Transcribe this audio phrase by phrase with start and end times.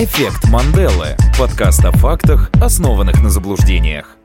[0.00, 1.16] Эффект Манделы.
[1.36, 4.17] Подкаст о фактах, основанных на заблуждениях.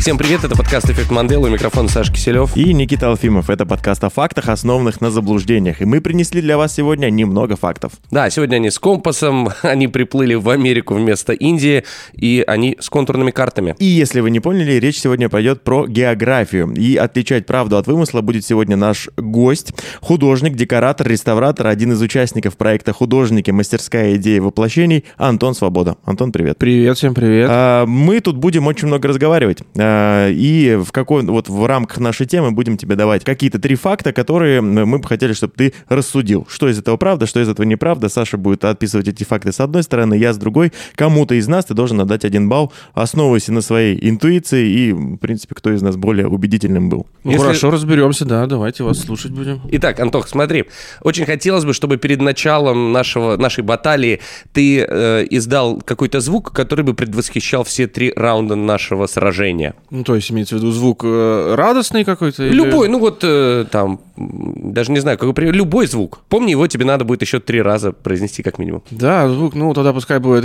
[0.00, 2.56] Всем привет, это подкаст «Эффект Манделы», у микрофона Саша Киселев.
[2.56, 3.50] И Никита Алфимов.
[3.50, 5.82] Это подкаст о фактах, основанных на заблуждениях.
[5.82, 7.94] И мы принесли для вас сегодня немного фактов.
[8.12, 13.32] Да, сегодня они с компасом, они приплыли в Америку вместо Индии, и они с контурными
[13.32, 13.74] картами.
[13.80, 16.72] И если вы не поняли, речь сегодня пойдет про географию.
[16.74, 22.56] И отличать правду от вымысла будет сегодня наш гость, художник, декоратор, реставратор, один из участников
[22.56, 23.50] проекта «Художники.
[23.50, 25.96] Мастерская идея воплощений» Антон Свобода.
[26.04, 26.56] Антон, привет.
[26.56, 27.48] Привет, всем привет.
[27.50, 29.58] А, мы тут будем очень много разговаривать.
[29.90, 34.12] А, и в какой вот в рамках нашей темы будем тебе давать какие-то три факта,
[34.12, 36.46] которые мы бы хотели, чтобы ты рассудил.
[36.50, 38.10] Что из этого правда, что из этого неправда.
[38.10, 40.72] Саша будет отписывать эти факты с одной стороны, я с другой.
[40.94, 45.54] Кому-то из нас ты должен отдать один балл, основываясь на своей интуиции и, в принципе,
[45.54, 47.06] кто из нас более убедительным был.
[47.24, 49.62] Ну, Если- Хорошо, разберемся, да, давайте вас слушать будем.
[49.70, 50.66] Итак, Антох, смотри,
[51.02, 54.20] очень хотелось бы, чтобы перед началом нашего, нашей баталии
[54.52, 59.74] ты э, издал какой-то звук, который бы предвосхищал все три раунда нашего сражения.
[59.90, 62.44] Ну, то есть имеется в виду звук э, радостный какой-то?
[62.44, 66.20] или- Любой, ну вот э, там, даже не знаю, какой пример, любой звук.
[66.28, 68.82] Помни, его тебе надо будет еще три раза произнести как минимум.
[68.90, 70.44] Да, звук, ну, тогда пускай будет...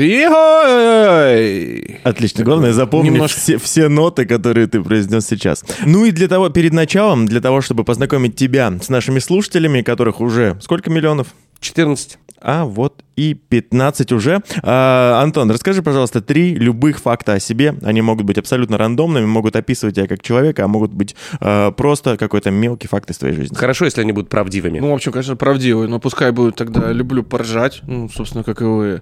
[2.03, 2.43] Отлично.
[2.43, 5.63] Главное запомнить Немножко- все, все ноты, которые ты произнес сейчас.
[5.85, 10.21] Ну и для того, перед началом, для того, чтобы познакомить тебя с нашими слушателями, которых
[10.21, 11.27] уже сколько миллионов?
[11.59, 12.17] 14.
[12.45, 14.41] А вот и 15 уже.
[14.63, 17.75] А, Антон, расскажи, пожалуйста, три любых факта о себе.
[17.83, 22.17] Они могут быть абсолютно рандомными, могут описывать тебя как человека, а могут быть а, просто
[22.17, 23.55] какой-то мелкий факт из твоей жизни.
[23.55, 24.79] Хорошо, если они будут правдивыми.
[24.79, 28.65] Ну, в общем, конечно, правдивый, но пускай будет тогда «люблю поржать», ну, собственно, как и
[28.65, 29.01] вы.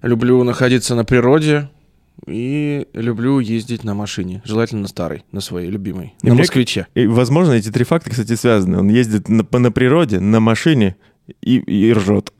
[0.00, 1.68] Люблю находиться на природе
[2.26, 6.86] и люблю ездить на машине, желательно на старой, на своей любимой, И на мне- москвиче.
[6.94, 8.78] И, возможно, эти три факта, кстати, связаны.
[8.78, 10.96] Он ездит на, по- на природе, на машине
[11.40, 12.32] и, и ржет.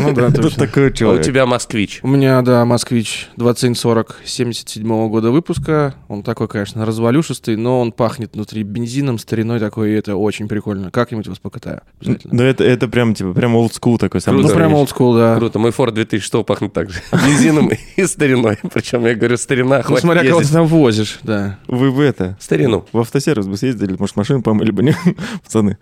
[0.00, 1.24] Ну да, Это такой А у человек.
[1.24, 2.00] тебя москвич.
[2.02, 5.94] У меня, да, москвич 2740 77 года выпуска.
[6.08, 10.90] Он такой, конечно, развалюшистый, но он пахнет внутри бензином, стариной такой, и это очень прикольно.
[10.90, 11.82] Как-нибудь вас покатаю.
[12.00, 12.38] Обязательно.
[12.38, 14.20] Да это, это прям, типа, прям олдскул такой.
[14.20, 14.48] сам Круто.
[14.48, 15.36] Ну, прям олдскул, да.
[15.36, 17.00] Круто, мой Ford 2006 пахнет так же.
[17.12, 18.58] Бензином и стариной.
[18.72, 21.58] Причем я говорю, старина, Ну, хватит смотря кого ты там возишь, да.
[21.66, 22.86] Вы в это, Старину.
[22.92, 24.94] в автосервис бы съездили, может, машину помыли бы, не,
[25.44, 25.78] пацаны.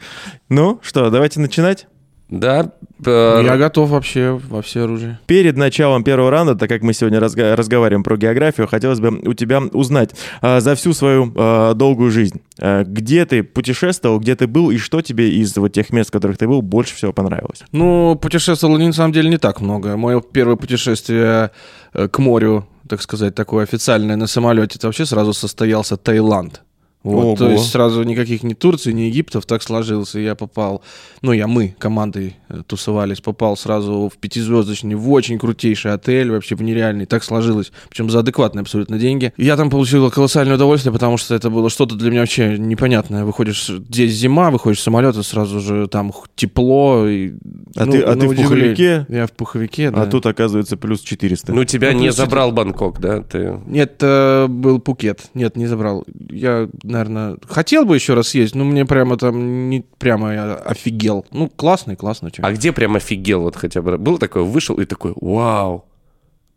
[0.48, 1.86] Ну, что, давайте начинать.
[2.30, 2.72] Да.
[3.04, 5.18] э, Я готов вообще во все оружие.
[5.26, 9.34] Перед началом первого раунда, так как мы сегодня разга- разговариваем про географию, хотелось бы у
[9.34, 14.46] тебя узнать а, за всю свою а, долгую жизнь, а, где ты путешествовал, где ты
[14.46, 17.62] был и что тебе из вот тех мест, в которых ты был, больше всего понравилось?
[17.72, 19.96] Ну, путешествовал на самом деле не так много.
[19.96, 21.50] Мое первое путешествие
[21.92, 26.62] э, к морю, так сказать, такое официальное на самолете, это вообще сразу состоялся Таиланд.
[27.04, 30.18] Вот, то есть сразу никаких ни Турции, ни Египтов так сложился.
[30.18, 30.82] Я попал,
[31.20, 36.54] ну я, мы командой э, тусовались, попал сразу в пятизвездочный, в очень крутейший отель, вообще
[36.54, 37.04] в нереальный.
[37.04, 39.34] Так сложилось, причем за адекватные абсолютно деньги.
[39.36, 43.24] И Я там получил колоссальное удовольствие, потому что это было что-то для меня вообще непонятное.
[43.24, 47.06] Выходишь, здесь зима, выходишь с самолета, сразу же там тепло.
[47.06, 47.34] И,
[47.76, 50.02] А ну, ты, а на ты в пуховике, Я в пуховике, да.
[50.02, 51.52] а тут, оказывается, плюс 400.
[51.52, 53.20] Ну, тебя Ну, не плюс забрал Бангкок, да?
[53.22, 53.60] Ты...
[53.66, 55.30] Нет, э, был Пукет.
[55.34, 56.04] Нет, не забрал.
[56.30, 61.26] Я, наверное, хотел бы еще раз съездить, но мне прямо там не прямо я офигел.
[61.30, 62.30] Ну, классный, классно.
[62.30, 62.42] чё.
[62.44, 63.98] А где прям офигел вот хотя бы?
[63.98, 65.84] Был такой, вышел и такой, вау,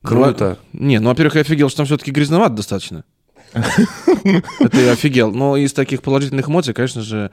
[0.02, 0.58] круто.
[0.74, 3.04] Не, ну, во-первых, я офигел, что там все-таки грязновато достаточно.
[3.54, 5.32] Это я офигел.
[5.32, 7.32] Но из таких положительных эмоций, конечно же,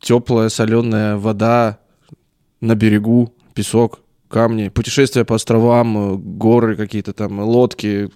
[0.00, 1.78] теплая, соленая вода
[2.60, 8.10] на берегу, песок, камни, путешествия по островам, э, горы какие-то там, лодки.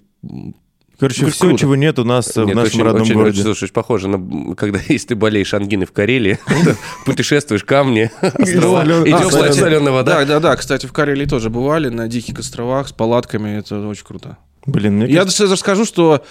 [1.01, 1.57] Короче, как все, круто.
[1.59, 3.31] чего нет у нас в Нет, нашем очень, родном очень, городе.
[3.41, 6.39] очень, слушай, похоже на, когда если ты болеешь ангиной в Карелии,
[7.05, 9.51] путешествуешь, камни, острова, солёная- и теплая солёная.
[9.53, 10.19] соленая вода.
[10.19, 10.55] Да, да, да.
[10.55, 13.57] Кстати, в Карелии тоже бывали на диких островах с палатками.
[13.57, 14.37] Это очень круто.
[14.65, 16.23] Блин, мне Я даже расскажу, что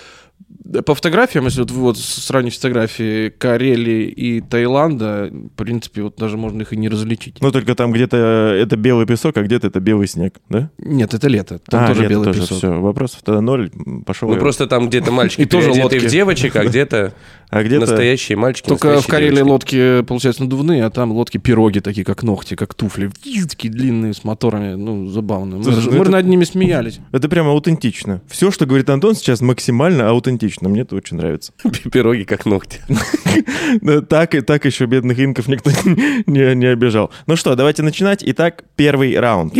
[0.87, 6.63] по фотографиям, если вот, вот сравнить фотографии Карелии и Таиланда, в принципе, вот даже можно
[6.63, 7.39] их и не различить.
[7.41, 10.71] ну только там где-то это белый песок, а где-то это белый снег, да?
[10.79, 11.59] Нет, это лето.
[11.59, 12.59] Там а, тоже лето белый тоже, песок.
[12.59, 13.71] все, вопросов тогда ноль,
[14.07, 14.29] пошел.
[14.29, 14.41] Ну я.
[14.41, 16.13] просто там где-то мальчики И тоже переодеты в лодки.
[16.13, 17.15] девочек, а где-то
[17.51, 17.81] а где-то...
[17.87, 19.51] настоящие мальчики, Только в Карелии девочки.
[19.51, 23.11] лодки, получается, надувные, а там лодки пироги такие, как ногти, как туфли.
[23.49, 24.75] Такие длинные, с моторами.
[24.75, 25.57] Ну, забавно.
[25.59, 27.01] Мы, Слушай, ну мы это- над ними смеялись.
[27.13, 28.23] Это прямо аутентично.
[28.29, 30.69] Все, что говорит Антон сейчас, максимально аутентично.
[30.69, 31.53] Мне это очень нравится.
[31.93, 32.81] Пироги как ногти.
[34.09, 35.71] Так, и так еще бедных инков никто
[36.27, 37.11] не, не обижал.
[37.27, 38.23] Ну что, давайте начинать.
[38.25, 39.55] Итак, первый раунд.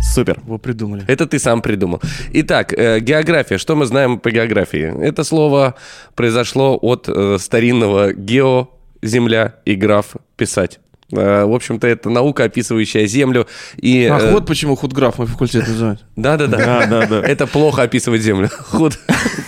[0.00, 0.40] Супер.
[0.44, 1.04] Его придумали.
[1.08, 2.00] Это ты сам придумал.
[2.32, 3.58] Итак, э, география.
[3.58, 4.92] Что мы знаем по географии?
[5.04, 5.74] Это слово
[6.14, 8.68] произошло от э, старинного гео,
[9.02, 10.80] земля и граф, писать.
[11.12, 13.46] Э, В общем-то, это наука, описывающая Землю.
[13.76, 16.04] И, Ах, э, вот почему худграф мой факультет называют.
[16.16, 16.58] Да-да-да.
[16.58, 17.26] Да, да, да.
[17.26, 18.48] Это плохо описывать Землю.
[18.70, 18.98] Худ.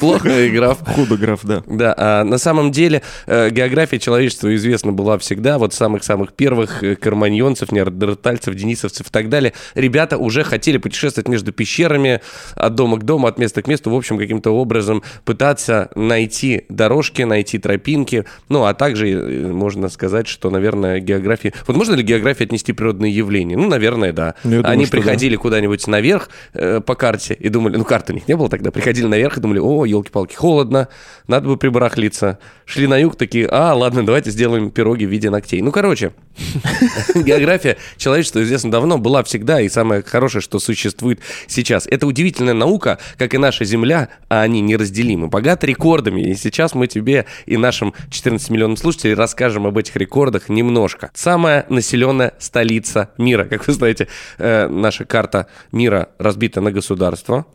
[0.00, 0.78] Плохо, и граф.
[0.86, 1.62] Худо граф, да.
[1.66, 6.96] Да, а на самом деле э, география человечества известна была всегда, вот самых-самых первых э,
[6.96, 9.52] карманьонцев, неандертальцев, денисовцев и так далее.
[9.74, 12.22] Ребята уже хотели путешествовать между пещерами
[12.54, 17.22] от дома к дому, от места к месту, в общем, каким-то образом пытаться найти дорожки,
[17.22, 21.49] найти тропинки, ну, а также э, можно сказать, что, наверное, география...
[21.66, 23.56] Вот можно ли географии отнести природные явления?
[23.56, 24.34] Ну, наверное, да.
[24.44, 25.02] Ну, думаю, Они что да.
[25.02, 28.70] приходили куда-нибудь наверх э, по карте и думали, ну, карты у них не было тогда,
[28.70, 30.88] приходили наверх и думали, о, елки-палки, холодно,
[31.26, 32.38] надо бы прибарахлиться.
[32.64, 35.60] Шли на юг, такие, а, ладно, давайте сделаем пироги в виде ногтей.
[35.60, 36.12] Ну, короче,
[37.14, 41.86] география человечества известна давно, была всегда, и самое хорошее, что существует сейчас.
[41.86, 46.20] Это удивительная наука, как и наша Земля, а они неразделимы, богаты рекордами.
[46.22, 51.10] И сейчас мы тебе и нашим 14 миллионам слушателей расскажем об этих рекордах немножко.
[51.40, 53.44] Самая населенная столица мира.
[53.44, 57.46] Как вы знаете, э, наша карта мира разбита на государства.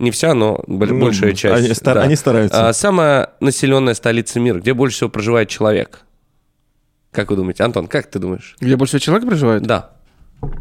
[0.00, 1.64] Не вся, но Ну, большая часть.
[1.64, 2.02] они стар- да.
[2.02, 2.68] они стараются.
[2.68, 6.00] А, самая населенная столица мира, где больше всего проживает человек.
[7.12, 8.56] Как вы думаете, Антон, как ты думаешь?
[8.60, 9.62] Где больше всего человек проживает?
[9.62, 9.90] Да,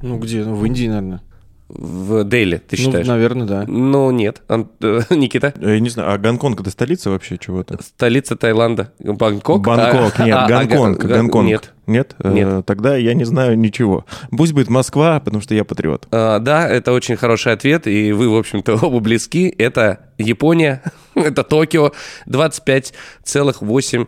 [0.04, 0.44] Ну, где?
[0.44, 1.22] Ну, в Индии, наверное.
[1.70, 3.08] В Дели, ты Ну, считаешь?
[3.08, 3.64] наверное, да.
[3.68, 4.42] Ну, нет.
[4.48, 5.54] Ан- э, Никита?
[5.60, 7.78] Я Э, не знаю, а Гонконг это столица вообще чего-то?
[7.84, 8.94] Столица Таиланда.
[9.00, 9.66] Бангкок?
[9.66, 11.48] Бангкок, А, нет, а, а, Гонконг, Гон- Гонконг.
[11.48, 11.74] Нет.
[11.88, 12.16] Нет?
[12.20, 12.66] Э, Нет.
[12.66, 14.06] Тогда я не знаю ничего.
[14.32, 16.08] Пусть будет Москва, потому что я патриот.
[16.12, 19.54] А, да, это очень хороший ответ, и вы, в общем-то, оба близки.
[19.58, 20.82] Это Япония,
[21.16, 21.92] это Токио.
[22.28, 24.08] 25,8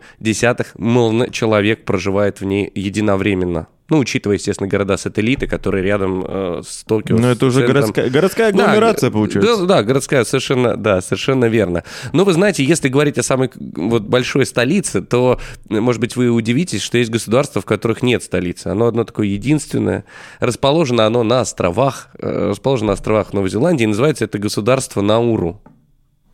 [0.77, 3.67] миллиона человек проживает в ней единовременно.
[3.89, 7.17] Ну, учитывая, естественно, города-сателлиты, которые рядом э, с Токио.
[7.17, 7.73] Но с это уже центром.
[7.75, 9.57] городская, городская Да, агломерация г- получается.
[9.57, 11.83] Да, да, городская, совершенно, да, совершенно верно.
[12.13, 15.39] Но вы знаете, если говорить о самой вот, большой столице, то,
[15.69, 18.67] может быть, вы удивитесь, что есть государства, в которых нет столицы.
[18.67, 20.05] Оно одно такое единственное.
[20.39, 25.61] Расположено оно на островах, э, расположено на островах Новой Зеландии, и называется это государство Науру.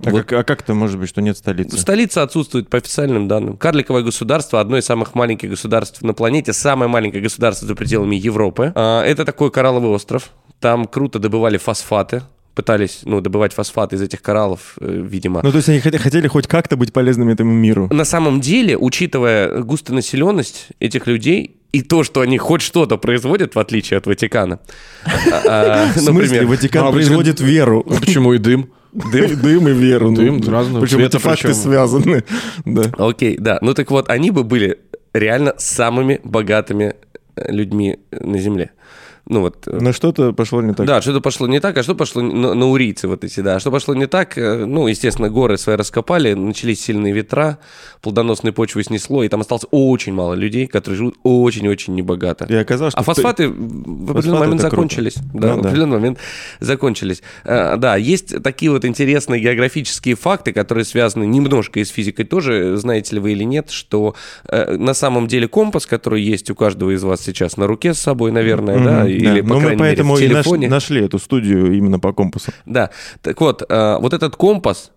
[0.03, 0.23] А, Вот.
[0.25, 1.77] как, а как это может быть, что нет столицы?
[1.77, 3.55] Столица отсутствует по официальным данным.
[3.57, 8.71] Карликовое государство, одно из самых маленьких государств на планете, самое маленькое государство за пределами Европы.
[8.75, 10.31] А, Это такой коралловый остров.
[10.59, 12.23] Там круто добывали фосфаты.
[12.55, 15.41] Пытались, ну, добывать фосфаты из этих кораллов, э, видимо.
[15.43, 17.89] Ну, то есть они хот- хотели хоть как-то быть полезными этому миру.
[17.91, 23.59] На самом деле, учитывая густонаселенность этих людей и то, что они хоть что-то производят, в
[23.59, 24.59] отличие от Ватикана.
[25.47, 27.85] а, В смысле, Ватикан А, производит веру.
[27.89, 28.69] А почему и дым?
[29.11, 30.09] Дым, дым и веру.
[30.11, 30.15] ну.
[30.17, 31.53] Дым разного Причем цвета эти факты причем.
[31.61, 32.23] связаны.
[32.65, 32.83] Да.
[32.97, 33.59] Окей, да.
[33.61, 34.79] Ну так вот, они бы были
[35.13, 36.95] реально самыми богатыми
[37.35, 38.71] э, людьми на Земле.
[39.27, 39.67] Ну вот.
[39.67, 40.85] э, Но что-то пошло не так.
[40.85, 43.59] Да, что-то пошло не так, а что пошло на, на урийцы вот эти, да.
[43.59, 47.57] Что пошло не так, э, ну, естественно, горы свои раскопали, начались сильные ветра,
[48.01, 52.45] плодоносные почвы снесло, и там осталось очень мало людей, которые живут очень-очень небогато.
[52.45, 53.01] И оказалось, что...
[53.01, 54.75] А фосфаты в определенный Фосфаты момент это круто.
[54.75, 55.15] закончились.
[55.33, 55.69] Да, Ну в да.
[55.69, 56.19] определенный момент
[56.59, 57.23] закончились.
[57.43, 62.77] Э, Да, есть такие вот интересные географические факты, которые связаны немножко и с физикой тоже,
[62.77, 64.15] знаете ли вы или нет, что
[64.47, 67.99] э, на самом деле компас, который есть у каждого из вас сейчас на руке с
[67.99, 69.47] собой, наверное, да, Или, да.
[69.47, 70.69] по Ну, мы крайней мере, поэтому в и наш- телефоне.
[70.69, 72.51] нашли эту студию именно по компасу.
[72.65, 72.89] Да,
[73.21, 74.91] так вот, э, вот этот компас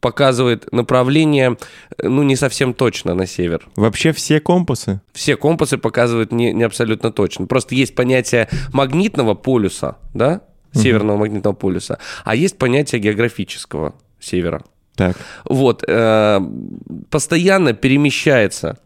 [0.00, 1.56] показывает направление,
[1.98, 3.68] э, ну, не совсем точно на север.
[3.76, 5.00] Вообще все компасы?
[5.12, 7.46] Все компасы показывают не, не абсолютно точно.
[7.46, 10.40] Просто есть понятие магнитного полюса, да,
[10.74, 14.62] северного магнитного полюса, а есть понятие географического севера.
[14.96, 15.16] Так.
[15.44, 16.40] Вот, э,
[17.10, 18.78] постоянно перемещается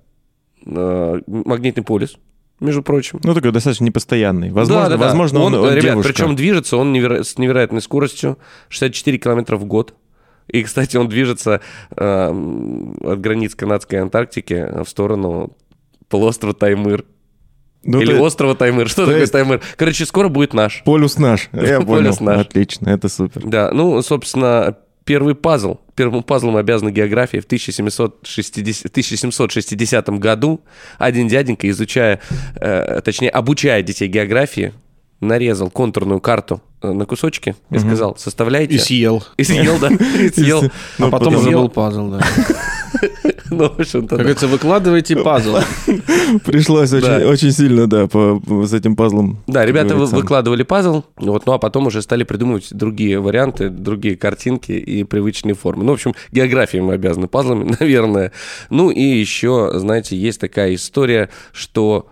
[0.66, 2.18] э, магнитный полюс,
[2.60, 3.20] между прочим.
[3.22, 4.50] Ну, такой достаточно непостоянный.
[4.50, 5.04] Возможно, Да-да-да.
[5.04, 6.12] возможно он, он ребят, девушка.
[6.12, 9.94] причем движется он неверо- с невероятной скоростью, 64 километра в год.
[10.48, 11.60] И, кстати, он движется
[11.96, 12.28] э,
[13.02, 15.56] от границ канадской Антарктики в сторону
[16.08, 17.04] полуострова Таймыр.
[17.82, 18.88] Ну, Или то- острова Таймыр.
[18.88, 19.60] Что то такое есть- Таймыр?
[19.76, 20.82] Короче, скоро будет наш.
[20.84, 21.48] Полюс наш.
[21.52, 21.86] Я понял.
[22.04, 22.40] Полюс наш.
[22.46, 23.42] Отлично, это супер.
[23.44, 25.78] Да, ну, собственно, первый пазл.
[25.94, 30.60] Первым пазлом обязана география в 1760, 1760 году.
[30.98, 32.20] Один дяденька, изучая,
[32.56, 34.74] э, точнее, обучая детей географии,
[35.20, 38.74] нарезал контурную карту э, на кусочки и сказал, составляйте.
[38.74, 39.22] И съел.
[39.38, 39.88] И съел, да,
[40.20, 40.64] и съел.
[40.98, 41.60] Ну, А потом потом уже съел.
[41.62, 42.20] был пазл, да.
[43.50, 44.24] Ну, в общем-то, Как да.
[44.24, 45.56] говорится, выкладывайте пазл.
[46.44, 47.28] Пришлось очень, Да.
[47.28, 49.38] очень сильно, да, по, с этим пазлом.
[49.46, 50.16] Да, ребята вы- говорится.
[50.16, 55.54] выкладывали пазл, вот, ну а потом уже стали придумывать другие варианты, другие картинки и привычные
[55.54, 55.84] формы.
[55.84, 58.32] Ну, в общем, географией мы обязаны пазлами, наверное.
[58.70, 62.08] Ну и еще, знаете, есть такая история, что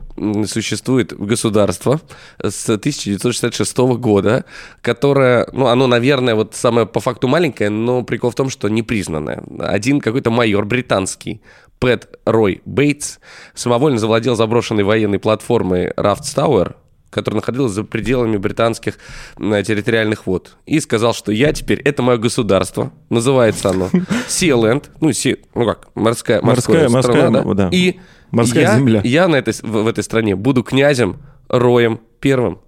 [0.47, 2.01] существует государство
[2.43, 4.45] с 1966 года,
[4.81, 9.43] которое, ну, оно, наверное, вот самое по факту маленькое, но прикол в том, что непризнанное.
[9.59, 11.41] Один какой-то майор британский
[11.81, 13.19] Пэт Рой Бейтс
[13.55, 16.77] самовольно завладел заброшенной военной платформой Рафтс Тауэр,
[17.11, 18.99] которая находилась за пределами британских
[19.37, 20.57] территориальных вод.
[20.67, 23.91] И сказал, что я теперь, это мое государство, называется оно
[24.29, 27.71] Сиэленд, ну, си, ну как, морская, Морская- морская, страна, морская, да.
[27.71, 27.77] да.
[27.77, 28.01] И
[28.35, 29.01] Морская я, земля.
[29.05, 32.59] я на этой, в, в этой стране буду князем Роем Первым.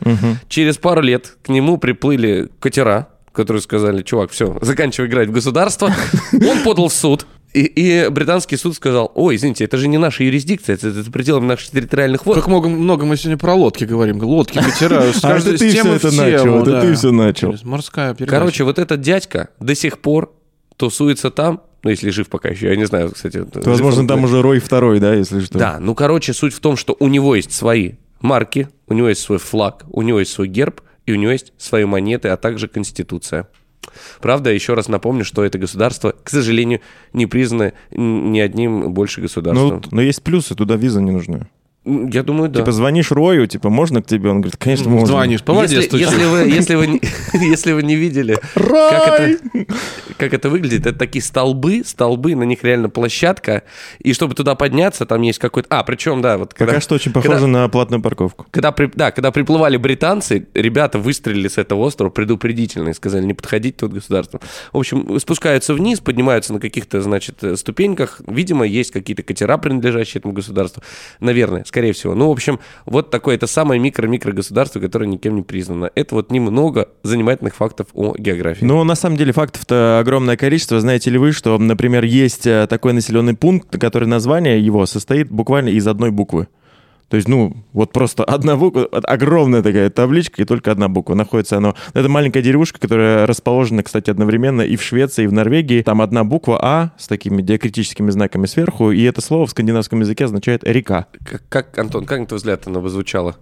[0.00, 0.38] Мгм.
[0.48, 5.92] Через пару лет к нему приплыли катера, которые сказали, чувак, все, заканчивай играть в государство.
[6.32, 7.26] Он подал в суд.
[7.52, 11.44] И, и британский суд сказал, ой, извините, это же не наша юрисдикция, это, это пределами
[11.44, 12.36] наших территориальных вод.
[12.36, 14.22] Как много, много мы сегодня про лодки говорим.
[14.22, 15.02] Лодки, катера.
[15.22, 17.54] А это ты все это начал, это ты все начал.
[17.62, 18.38] Морская передача.
[18.38, 20.32] Короче, вот этот дядька до сих пор
[20.78, 23.44] тусуется там, ну, если жив пока еще, я не знаю, кстати.
[23.44, 25.58] То, Возможно, там уже Рой второй, да, если что.
[25.58, 29.20] Да, ну, короче, суть в том, что у него есть свои марки, у него есть
[29.22, 32.68] свой флаг, у него есть свой герб, и у него есть свои монеты, а также
[32.68, 33.48] конституция.
[34.20, 36.80] Правда, еще раз напомню, что это государство, к сожалению,
[37.12, 39.82] не признано ни одним больше Ну, государством.
[39.90, 41.48] но есть плюсы, туда виза не нужна.
[41.84, 42.60] М, Я думаю, да.
[42.60, 44.30] Типа звонишь Рою, типа, можно к тебе?
[44.30, 45.06] Он говорит, конечно, можно.
[45.08, 47.00] Звонишь, по воде если, если вы, если, вы, не-
[47.32, 49.38] если вы не видели, как это,
[50.16, 53.64] как это выглядит, это такие столбы, столбы, на них реально площадка,
[53.98, 55.66] и чтобы туда подняться, там есть какой-то...
[55.76, 58.46] А, причем, да, вот когда, Пока что очень похоже когда- на платную парковку.
[58.52, 63.34] когда, при- да, когда приплывали британцы, ребята выстрелили с этого острова предупредительно и сказали, не
[63.34, 64.40] подходите тут государству.
[64.72, 68.20] В общем, спускаются вниз, поднимаются на каких-то, значит, ступеньках.
[68.28, 70.82] Видимо, есть какие-то катера, принадлежащие этому государству.
[71.18, 72.14] Наверное, скорее всего.
[72.14, 75.90] Ну, в общем, вот такое, это самое микро-микро государство, которое никем не признано.
[75.94, 78.64] Это вот немного занимательных фактов о географии.
[78.64, 80.78] Ну, на самом деле, фактов-то огромное количество.
[80.80, 85.70] Знаете ли вы, что, например, есть э, такой населенный пункт, который название его состоит буквально
[85.70, 86.48] из одной буквы.
[87.12, 91.14] То есть, ну, вот просто одна буква, огромная такая табличка, и только одна буква.
[91.14, 91.76] Находится оно...
[91.92, 95.82] Это маленькая деревушка, которая расположена, кстати, одновременно и в Швеции, и в Норвегии.
[95.82, 100.24] Там одна буква А с такими диакритическими знаками сверху, и это слово в скандинавском языке
[100.24, 101.06] означает «река».
[101.22, 103.36] Как, как, Антон, как на твой взгляд оно бы звучало?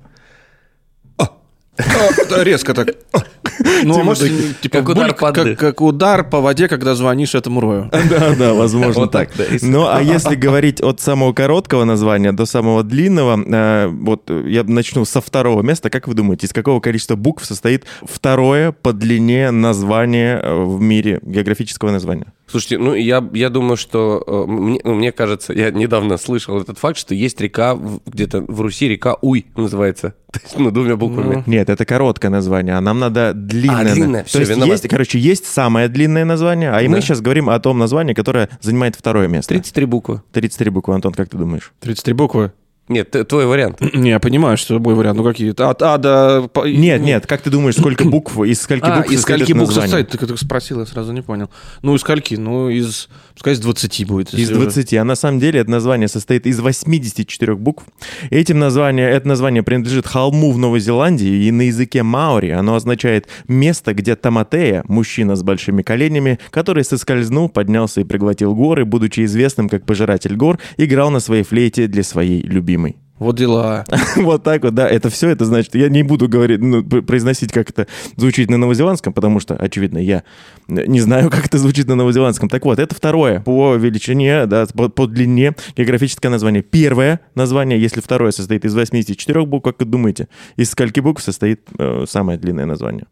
[2.43, 2.89] Резко так.
[3.85, 7.91] Ну, Типа может, типа как удар по как, удар по воде, когда звонишь этому рою.
[8.11, 9.31] Да, да, возможно так.
[9.63, 15.05] Ну, а если говорить от самого короткого названия до самого длинного, э, вот я начну
[15.05, 15.91] со второго места.
[15.91, 21.21] Как вы думаете, из какого количества букв состоит второе по длине название э, в мире,
[21.23, 22.33] географического названия?
[22.51, 26.79] Слушайте, ну я, я думаю, что э, мне, ну, мне кажется, я недавно слышал этот
[26.79, 30.15] факт, что есть река где-то в Руси, река Уй называется.
[30.33, 31.45] То есть, ну, двумя буквами.
[31.47, 33.81] Нет, это короткое название, а нам надо длинное.
[33.93, 34.23] А, длинное.
[34.23, 34.71] То Всё, есть, виноват.
[34.71, 37.01] есть, короче, есть самое длинное название, а и мы Да.
[37.03, 39.49] сейчас говорим о том названии, которое занимает второе место.
[39.55, 40.23] 33 буквы.
[40.33, 41.73] 33 буквы, Антон, как ты думаешь?
[41.81, 42.53] 33 буквы.
[42.91, 43.81] Нет, твой вариант.
[43.95, 45.17] Не, я понимаю, что мой вариант.
[45.17, 45.71] Ну, какие-то.
[45.71, 46.49] От А до...
[46.53, 49.53] по- Нет, ну, нет, как ты думаешь, сколько букв, из скольки А, букв из скольки
[49.53, 50.11] букв состоит?
[50.11, 51.49] Ты как спросил, я сразу не понял.
[51.83, 52.35] Ну, из скольки?
[52.35, 53.09] Ну, из...
[53.35, 54.35] Пускай из 20 будет.
[54.35, 54.65] Из если уже.
[54.65, 54.95] 20.
[54.95, 57.85] А на самом деле это название состоит из 84 букв.
[58.31, 63.29] Этим название, это название принадлежит холму в Новой Зеландии, и на языке маори оно означает
[63.47, 69.69] место, где Таматея, мужчина с большими коленями, который соскользнул, поднялся и проглотил горы, будучи известным
[69.69, 72.80] как пожиратель гор, играл на своей флейте для своей любимой.
[73.21, 73.85] Вот дела.
[74.17, 77.53] Вот так вот, да, это все, это значит, я не буду говорить, ну, пр- произносить,
[77.53, 77.87] как это
[78.17, 80.25] звучит на новозеландском, потому что, очевидно, я
[80.69, 82.49] не знаю, как это звучит на новозеландском.
[82.49, 86.63] Так вот, это второе по величине, да, по, по длине географическое название.
[86.63, 91.61] Первое название, если второе состоит из 84 букв, как вы думаете, из скольки букв состоит
[91.79, 93.05] э, самое длинное название?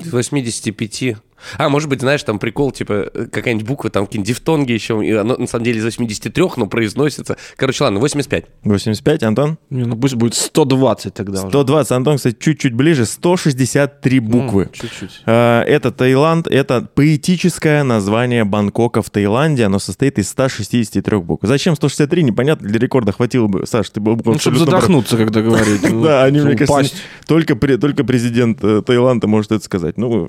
[0.00, 1.16] Из 85.
[1.58, 5.12] А, может быть, знаешь, там прикол, типа, э, какая-нибудь буква, там какие-нибудь дифтонги еще, и
[5.12, 7.36] оно на самом деле из 83, но произносится.
[7.56, 8.44] Короче, ладно, 85.
[8.64, 9.58] 85, Антон?
[9.70, 11.48] Не, ну пусть будет 120 тогда уже.
[11.50, 14.68] 120, Антон, кстати, чуть-чуть ближе, 163 М, буквы.
[14.72, 15.22] Чуть-чуть.
[15.26, 19.64] Э, Это Таиланд, это поэтическое название Бангкока в Таиланде.
[19.64, 21.46] Оно состоит из 163 букв.
[21.46, 22.68] Зачем 163, непонятно.
[22.68, 23.66] Для рекорда хватило бы.
[23.66, 25.80] Саш, ты был бы Ну, чтобы задохнуться, когда говорить.
[25.90, 26.94] Ну, Да, они, мне кажется,
[27.26, 29.96] только президент э, Таиланда может это сказать.
[29.98, 30.28] Ну,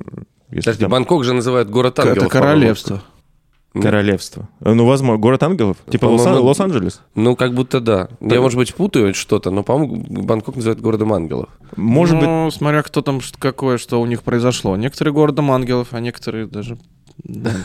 [0.51, 2.17] если Подожди, там Бангкок же называют город ангелов.
[2.17, 2.51] Это по-моему.
[2.53, 3.03] королевство.
[3.74, 4.50] королевство.
[4.60, 5.77] Э, Ну, возможно, город ангелов?
[5.89, 7.01] Типа По-моему, Лос-Анджелес?
[7.15, 8.10] Ну, как будто да.
[8.20, 11.50] Я, может быть, путаю что-то, но, по-моему, Бангкок называют городом ангелов.
[11.75, 14.75] Может быть, Ну, смотря кто там, какое, что у них произошло.
[14.75, 16.77] Некоторые городом ангелов, а некоторые даже...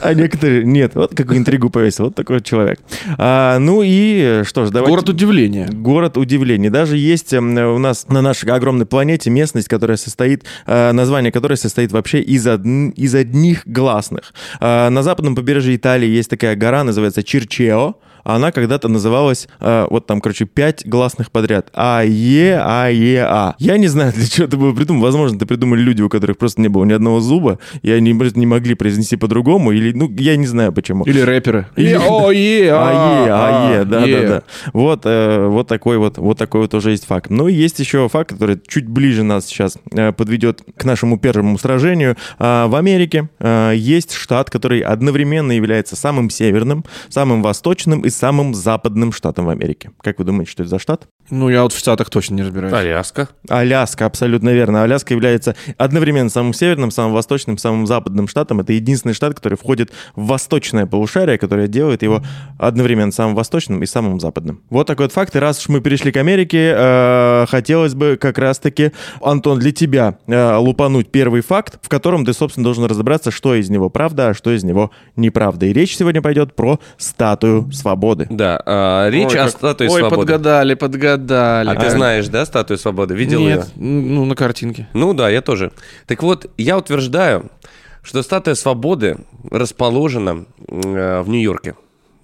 [0.02, 0.64] а некоторые...
[0.64, 2.06] Нет, вот какую интригу повесил.
[2.06, 2.80] Вот такой человек.
[3.18, 4.90] А, ну и что ж, давайте...
[4.90, 5.68] Город удивления.
[5.70, 6.68] Город удивлений.
[6.70, 11.56] Даже есть эм, у нас на нашей огромной планете местность, которая состоит, э, название которой
[11.56, 14.34] состоит вообще из, одн- из одних гласных.
[14.60, 17.96] Э, На западном побережье Италии есть такая гора, называется Чирчео.
[18.34, 21.68] Она когда-то называлась, э, вот там, короче, пять гласных подряд.
[21.74, 23.54] А, Е, А, Е, А.
[23.58, 25.04] Я не знаю, для чего это было придумано.
[25.04, 28.38] Возможно, это придумали люди, у которых просто не было ни одного зуба, и они просто
[28.38, 31.04] не могли произнести по-другому, или, ну, я не знаю почему.
[31.04, 31.66] Или рэперы.
[31.76, 34.42] Или- О, е, А, е, а, е, да, да, да.
[34.72, 37.30] Вот, э, вот такой вот, вот такой вот уже есть факт.
[37.30, 41.58] Ну и есть еще факт, который чуть ближе нас сейчас э, подведет к нашему первому
[41.58, 42.16] сражению.
[42.38, 48.54] А, в Америке э, есть штат, который одновременно является самым северным, самым восточным и самым
[48.54, 49.92] западным штатом в Америке.
[50.00, 51.08] Как вы думаете, что это за штат?
[51.30, 52.72] Ну, я вот в Штатах точно не разбираюсь.
[52.72, 53.28] Аляска.
[53.48, 54.82] Аляска, абсолютно верно.
[54.84, 58.60] Аляска является одновременно самым северным, самым восточным, самым западным штатом.
[58.60, 62.22] Это единственный штат, который входит в восточное полушарие, которое делает его
[62.58, 64.62] одновременно самым восточным и самым западным.
[64.70, 65.34] Вот такой вот факт.
[65.34, 70.18] И раз уж мы перешли к Америке, э, хотелось бы как раз-таки, Антон, для тебя
[70.26, 74.34] э, лупануть первый факт, в котором ты, собственно, должен разобраться, что из него правда, а
[74.34, 75.66] что из него неправда.
[75.66, 78.26] И речь сегодня пойдет про статую свободы.
[78.30, 80.20] Да, а, речь Ой, о как- статуе Ой, свободы.
[80.20, 81.15] подгадали, подгадали.
[81.16, 83.14] А ты знаешь, да, статую свободы?
[83.14, 83.82] Видел Нет, ее?
[83.82, 84.88] ну, на картинке.
[84.92, 85.72] Ну да, я тоже.
[86.06, 87.50] Так вот, я утверждаю,
[88.02, 89.18] что статуя свободы
[89.50, 91.74] расположена э, в Нью-Йорке.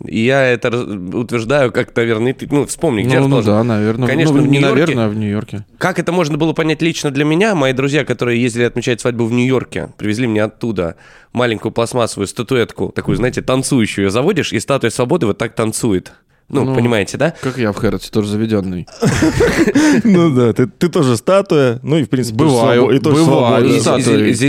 [0.04, 0.68] И я это
[1.16, 4.08] утверждаю, как, наверное, ты, ну, вспомни, где Ну, ну да, наверное.
[4.08, 4.80] Конечно, ну, в не Нью-Йорке.
[4.80, 5.64] наверное, а в Нью-Йорке.
[5.78, 7.54] Как это можно было понять лично для меня?
[7.54, 10.96] Мои друзья, которые ездили отмечать свадьбу в Нью-Йорке, привезли мне оттуда
[11.32, 14.06] маленькую пластмассовую статуэтку, такую, знаете, танцующую.
[14.06, 16.12] Ее заводишь, и статуя свободы вот так танцует.
[16.52, 17.34] Ну, Ну, понимаете, да?
[17.40, 18.86] Как я в Хэрроте, тоже заведенный.
[20.04, 23.68] Ну да, ты, тоже статуя, ну и в принципе Бываю, свобо- и тоже бываю.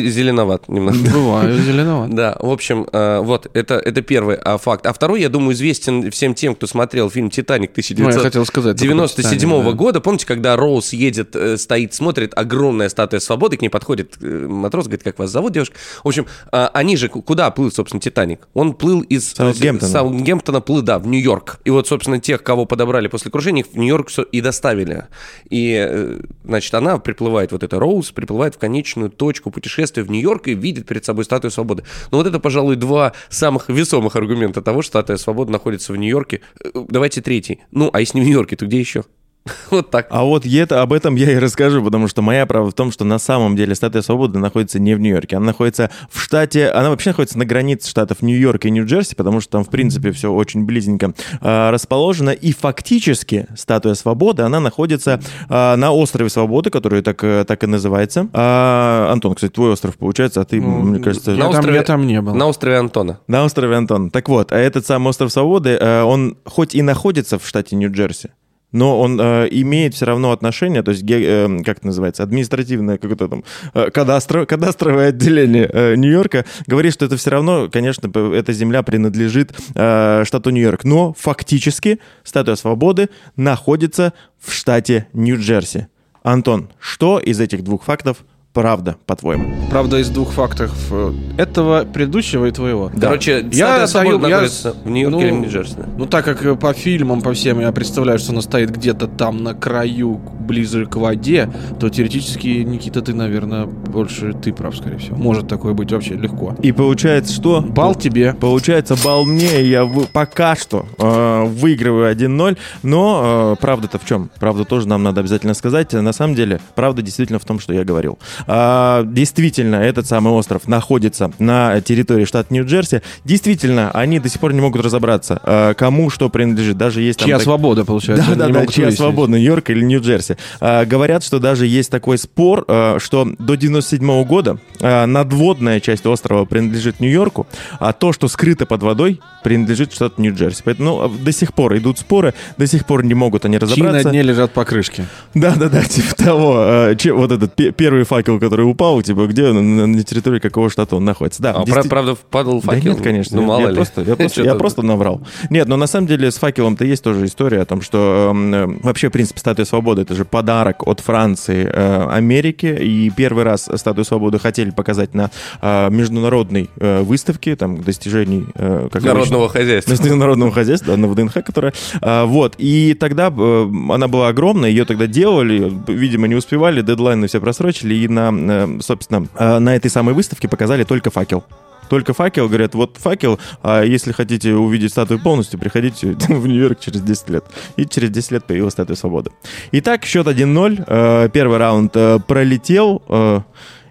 [0.10, 0.98] зеленоват немного.
[1.14, 2.10] Бываю, зеленоват.
[2.14, 4.86] Да, в общем, э, вот, это, это первый а, факт.
[4.86, 8.78] А второй, я думаю, известен всем тем, кто смотрел фильм «Титаник» Ну, я хотел сказать.
[8.78, 9.72] только про 1997 Титаник, да.
[9.72, 10.02] года.
[10.02, 14.86] Помните, когда Роуз едет, э, стоит, смотрит, огромная статуя свободы, к ней подходит э, матрос,
[14.86, 15.76] говорит, как вас зовут, девушка?
[16.04, 18.48] В общем, а, они же, ку- куда плыл, собственно, «Титаник»?
[18.54, 19.34] Он плыл из...
[19.34, 19.92] Саутгемптона.
[19.92, 21.60] Саутгемптона плыл, да, в Нью-Йорк.
[21.66, 25.06] И вот, собственно, тех, кого подобрали после крушения, их в Нью-Йорк и доставили.
[25.50, 30.48] И, э, значит, она приплывает, вот эта Роуз, приплывает в конечную точку путешествия в Нью-Йорк
[30.48, 31.84] и видит перед собой статую свободы.
[32.12, 36.42] Ну вот это, пожалуй, два самых весомых аргумента того, что статуя свободы находится в Нью-Йорке.
[36.64, 37.62] Э, Давайте третий.
[37.72, 39.04] Ну, а если не в Нью-Йорке, то где еще?
[39.72, 40.08] Вот так.
[40.10, 43.04] А вот это, об этом я и расскажу, потому что моя правда в том, что
[43.06, 47.10] на самом деле статуя свободы находится не в Нью-Йорке, она находится в штате, она вообще
[47.10, 51.14] находится на границе штатов Нью-Йорк и Нью-Джерси, потому что там, в принципе, все очень близенько
[51.42, 57.44] а, расположено, и фактически статуя свободы, она находится а, на острове Свободы, который так, э,
[57.48, 58.28] так и называется.
[58.34, 61.32] А, Антон, кстати, твой остров получается, а ты, Ну, мне кажется...
[61.32, 62.34] Я На там- острове- я там не был.
[62.36, 63.20] На острове Антона.
[63.28, 64.10] На острове Антон.
[64.10, 68.30] Так вот, а этот самый остров Свободы, э, он хоть и находится в штате Нью-Джерси,
[68.74, 72.98] но он э, имеет все равно отношение, то есть, ге- э, как это называется, административное
[72.98, 78.52] какое-то там э, кадастро- кадастровое отделение э, Нью-Йорка говорит, что это все равно, конечно, эта
[78.52, 80.84] земля принадлежит э, штату Нью-Йорк.
[80.84, 85.88] Но фактически статуя свободы находится в штате Нью-Джерси.
[86.24, 89.56] Антон, что из этих двух фактов правда, по-твоему?
[89.70, 92.92] Правда, из двух фактов э, этого предыдущего и твоего.
[93.00, 94.48] Короче, Я даю- я
[94.84, 95.76] в Нью-Йорке ну, или в Нью-Джерси.
[95.78, 95.86] да?
[95.98, 99.44] Ну, так как э, по фильмам, по всем я представляю, что она стоит где-то там
[99.44, 105.16] на краю, ближе к воде, то теоретически, Никита, ты, наверное, больше ты прав, скорее всего.
[105.18, 106.56] Может такое быть вообще легко.
[106.62, 107.62] И получается, что?
[107.62, 108.34] Бал тебе.
[108.34, 114.30] Получается, бал мне, я вы- пока что э, выигрываю 1-0, но э, правда-то в чем?
[114.40, 115.94] Правду тоже нам надо обязательно сказать.
[115.94, 118.20] На самом деле, правда действительно в том, что я говорил.
[118.48, 123.02] А, действительно, этот самый остров находится на территории штата Нью-Джерси.
[123.26, 126.78] Действительно, они до сих пор не могут разобраться, э, кому что принадлежит.
[126.78, 127.28] Даже есть там...
[127.28, 128.26] Чья так- свобода, получается?
[128.26, 130.33] Да, они да, не да, могут чья свобода, Нью-Йорк или Нью-Джерси.
[130.60, 136.06] А, говорят, что даже есть такой спор, а, что до 97 года а, надводная часть
[136.06, 137.48] острова принадлежит Нью-Йорку,
[137.80, 140.62] а то, что скрыто под водой, принадлежит штату Нью-Джерси.
[140.66, 143.74] Поэтому ну, до сих пор идут споры, до сих пор не могут они Чьи на
[143.90, 144.10] разобраться.
[144.10, 145.06] дне лежат покрышки.
[145.34, 146.94] Да, да, да, типа того.
[146.98, 150.96] Че- вот этот пе- первый факел, который упал, типа, где он, на, территории какого штата
[150.96, 151.42] он находится.
[151.42, 152.92] Да, А, действительно- правда, падал да факел?
[152.94, 153.38] нет, конечно.
[153.38, 153.76] Ну, мало я ли.
[153.76, 155.22] Просто, я, просто, я просто наврал.
[155.50, 158.66] Нет, но на самом деле с факелом-то есть тоже история о том, что эм, э,
[158.84, 162.76] вообще принцип статуи свободы это же подарок от Франции э, Америке.
[162.76, 165.30] И первый раз статую свободы хотели показать на
[165.62, 169.92] э, международной э, выставке там достижений э, как Народного хозяйства.
[169.92, 171.74] Международного хозяйства, да, на ВДНХ, которая.
[172.02, 172.56] а, вот.
[172.58, 177.96] И тогда э, она была огромная, ее тогда делали, видимо, не успевали, дедлайны все просрочили,
[177.96, 181.44] и на, э, собственно, э, на этой самой выставке показали только факел.
[181.90, 187.02] Только факел, говорят, вот факел, а если хотите увидеть статую полностью, приходите в Нью-Йорк через
[187.02, 187.46] 10 лет.
[187.76, 189.32] И через 10 лет появилась статуя свободы.
[189.72, 190.84] Итак, счет 1-0.
[190.88, 193.02] Э, Первый раунд э, пролетел.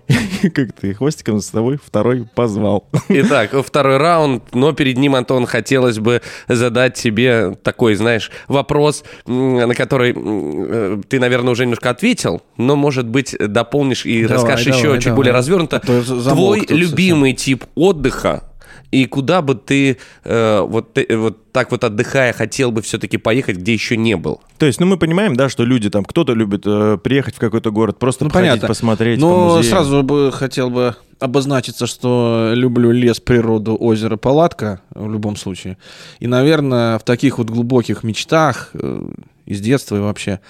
[0.55, 2.89] Как ты хвостиком за тобой второй позвал.
[3.09, 9.75] Итак, второй раунд, но перед ним, Антон, хотелось бы задать тебе такой, знаешь, вопрос, на
[9.75, 14.79] который э, ты, наверное, уже немножко ответил, но, может быть, дополнишь и Давай, расскажешь давай,
[14.81, 15.17] еще чуть давай.
[15.17, 15.77] более развернуто.
[15.77, 16.77] А Твой тут совсем.
[16.77, 18.45] любимый тип отдыха
[18.93, 23.73] и куда бы ты э, вот, вот так вот отдыхая хотел бы все-таки поехать, где
[23.73, 24.41] еще не был?
[24.59, 27.71] То есть, ну мы понимаем, да, что люди там, кто-то любит э, приехать в какой-то
[27.73, 28.69] город, просто Ну, походить, понятно.
[28.69, 29.19] посмотреть.
[29.21, 29.65] по Но музеям.
[29.65, 35.79] сразу бы хотел бы обозначиться, что люблю лес, природу, озеро, палатка в любом случае.
[36.21, 39.09] И, наверное, в таких вот глубоких мечтах э,
[39.47, 40.41] из детства и вообще,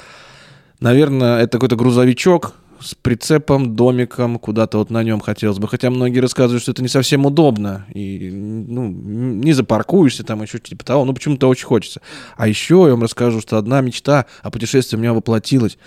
[0.81, 5.68] наверное, это какой-то грузовичок с прицепом, домиком, куда-то вот на нем хотелось бы.
[5.68, 7.86] Хотя многие рассказывают, что это не совсем удобно.
[7.94, 11.04] И ну, не запаркуешься там, еще типа того.
[11.04, 12.00] Ну, почему-то очень хочется.
[12.36, 15.78] А еще я вам расскажу, что одна мечта о путешествии у меня воплотилась.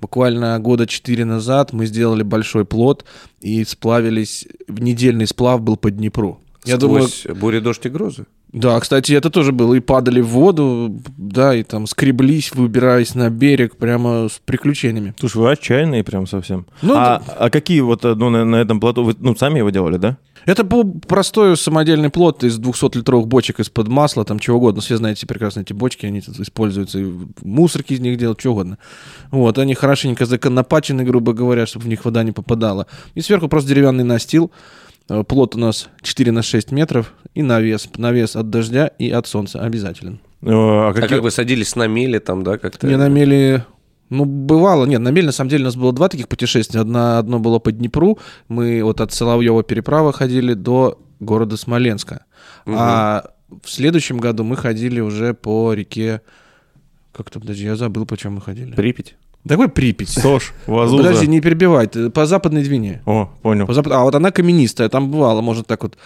[0.00, 3.04] Буквально года четыре назад мы сделали большой плод
[3.40, 6.40] и сплавились, в недельный сплав был по Днепру.
[6.64, 8.26] Я думаю, бури, дождь и грозы?
[8.54, 9.74] да, кстати, это тоже было.
[9.74, 15.12] И падали в воду, да, и там скреблись, выбираясь на берег, прямо с приключениями.
[15.18, 16.66] Слушай, вы отчаянные прям совсем.
[16.80, 19.70] Ну, а, а какие вот э, ну, на, на этом плоту, вы ну, сами его
[19.70, 20.18] делали, да?
[20.46, 24.82] Это был простой самодельный плод из 200-литровых бочек из-под масла, там чего угодно.
[24.82, 28.78] Все знаете прекрасно эти бочки, они используются, и мусорки из них делают, что угодно.
[29.32, 32.86] Вот, они хорошенько законопачены, грубо говоря, чтобы в них вода не попадала.
[33.14, 34.52] И сверху просто деревянный настил.
[35.08, 37.88] Э, Плот у нас 4 на 6 метров и навес.
[37.96, 40.20] Навес от дождя и от солнца обязателен.
[40.42, 41.08] Э, А А какие...
[41.08, 42.86] как вы садились на мели там, да, как-то?
[42.86, 43.64] Не на мели...
[44.10, 44.84] Ну, бывало.
[44.84, 46.80] Нет, на мели, на самом деле, у нас было два таких путешествия.
[46.80, 48.18] Одно, одно было по Днепру.
[48.48, 52.24] Мы вот от Соловьева переправы ходили до города Смоленска.
[52.66, 53.30] А
[53.62, 56.20] в следующем году мы ходили уже по реке...
[57.12, 58.72] Как-то, подожди, я забыл, по чем мы ходили.
[58.74, 59.14] Припять?
[59.46, 60.08] Такой Припять.
[60.08, 61.02] Сош, Вазуза.
[61.02, 61.88] Подожди, не перебивай.
[61.88, 63.02] По западной Двине.
[63.04, 63.66] О, понял.
[63.66, 65.98] По запад- А вот она каменистая, там бывало, может так вот...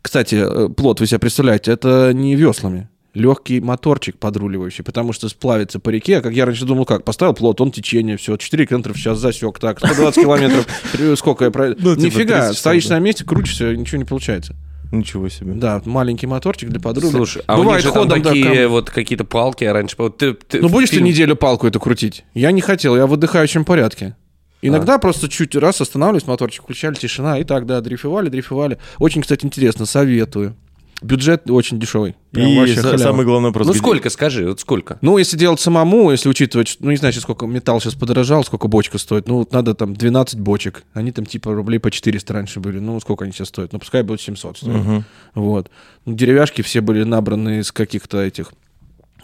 [0.00, 2.88] Кстати, э, плот, вы себе представляете, это не веслами.
[3.14, 6.18] Легкий моторчик подруливающий, потому что сплавится по реке.
[6.18, 7.04] А Как я раньше думал, как?
[7.04, 10.66] Поставил плот, он течение, все, 4 километра в час засек, так, 120 километров,
[11.18, 11.68] сколько я про...
[11.68, 14.56] Ну, типа Нифига, 30 стоишь на месте, крутишься, ничего не получается.
[14.92, 15.54] Ничего себе.
[15.54, 17.10] Да, маленький моторчик для подруги.
[17.10, 19.96] Слушай, а у них же там да, такие кам- вот какие-то палки я раньше...
[19.98, 22.24] вот ты- ты Ну, будешь ты фильм- неделю палку эту крутить?
[22.34, 24.14] Я не хотел, я в отдыхающем порядке.
[24.60, 28.78] Иногда просто чуть раз останавливались, моторчик включали, тишина, и так, да, дрейфовали, дрейфовали.
[28.98, 30.54] Очень, кстати, интересно, советую.
[31.02, 32.14] Бюджет очень дешевый.
[32.30, 33.66] Прям И за- самый главный вопрос.
[33.66, 34.98] Ну где- сколько, скажи, вот сколько?
[35.02, 38.44] Ну, если делать самому, если учитывать, что- ну, не знаю, сейчас сколько металл сейчас подорожал,
[38.44, 40.84] сколько бочка стоит, ну, вот надо там 12 бочек.
[40.94, 42.78] Они там типа рублей по 400 раньше были.
[42.78, 43.72] Ну, сколько они сейчас стоят?
[43.72, 44.72] Ну, пускай будут 700 стоить.
[44.74, 45.04] Мгм.
[45.34, 45.70] Вот.
[46.06, 48.52] Ну, деревяшки все были набраны из каких-то этих...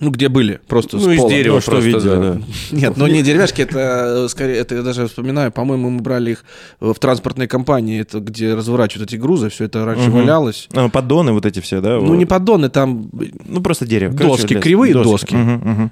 [0.00, 0.60] Ну, где были?
[0.68, 1.30] Просто Ну, с из пола.
[1.30, 2.34] дерева Ну, что просто, видели, да.
[2.34, 2.40] да.
[2.70, 6.44] Нет, ну не деревяшки, это э, скорее, это я даже вспоминаю, по-моему, мы брали их
[6.80, 10.68] в транспортной компании, это где разворачивают эти грузы, все это раньше валялось.
[10.74, 11.96] А, поддоны вот эти все, да?
[11.96, 12.16] Ну, вот.
[12.16, 13.10] не поддоны, там,
[13.46, 14.14] Ну, просто дерево.
[14.14, 15.36] доски, кривые доски.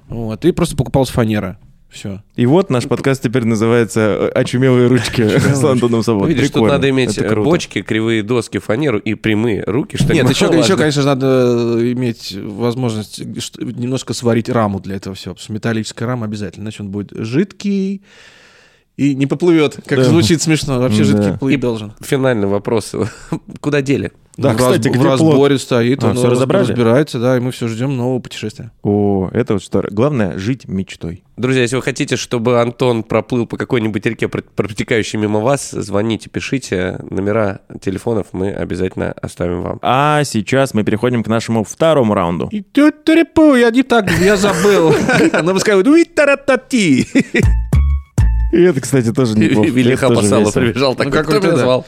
[0.09, 1.59] Вот, и просто покупалась фанера.
[1.89, 2.23] Все.
[2.35, 6.29] И вот наш подкаст теперь называется э, «Очумелые ручки» с Антоном Ну, Собой.
[6.35, 9.97] Видишь, тут надо иметь э, бочки, кривые доски, фанеру и прямые руки.
[9.97, 15.15] Что Нет, еще, еще, конечно же, надо иметь возможность что- немножко сварить раму для этого
[15.15, 18.03] всего, потому что металлическая рама обязательно, иначе он будет жидкий
[18.97, 20.05] и не поплывет, как Да.
[20.05, 20.79] звучит смешно.
[20.81, 21.05] Вообще Да.
[21.05, 21.93] жидкий плыть И должен.
[22.01, 22.93] Финальный вопрос.
[23.61, 24.13] Куда дели?
[24.39, 25.13] Да, в, кстати, разб- где в плод?
[25.33, 26.67] разборе стоит, А, он раз- разобрали?
[26.69, 28.71] разбирается, да, и мы все ждем нового путешествия.
[28.83, 29.83] О, это вот что.
[29.91, 31.25] Главное— жить мечтой.
[31.39, 36.29] Друзья, если вы хотите, чтобы Антон проплыл по какой-нибудь реке, про- протекающей мимо вас, звоните,
[36.29, 36.99] пишите.
[37.09, 39.79] Номера телефонов мы обязательно оставим вам.
[39.81, 42.51] А сейчас мы переходим к нашему второму раунду.
[43.57, 44.95] Я не так, я забыл.
[45.33, 45.55] Она
[45.89, 47.07] уи таратати.
[48.53, 49.69] И это, кстати, тоже неплохо.
[49.69, 50.95] Велиха Басала прибежал.
[50.95, 51.87] Так Ну, как как меня звал?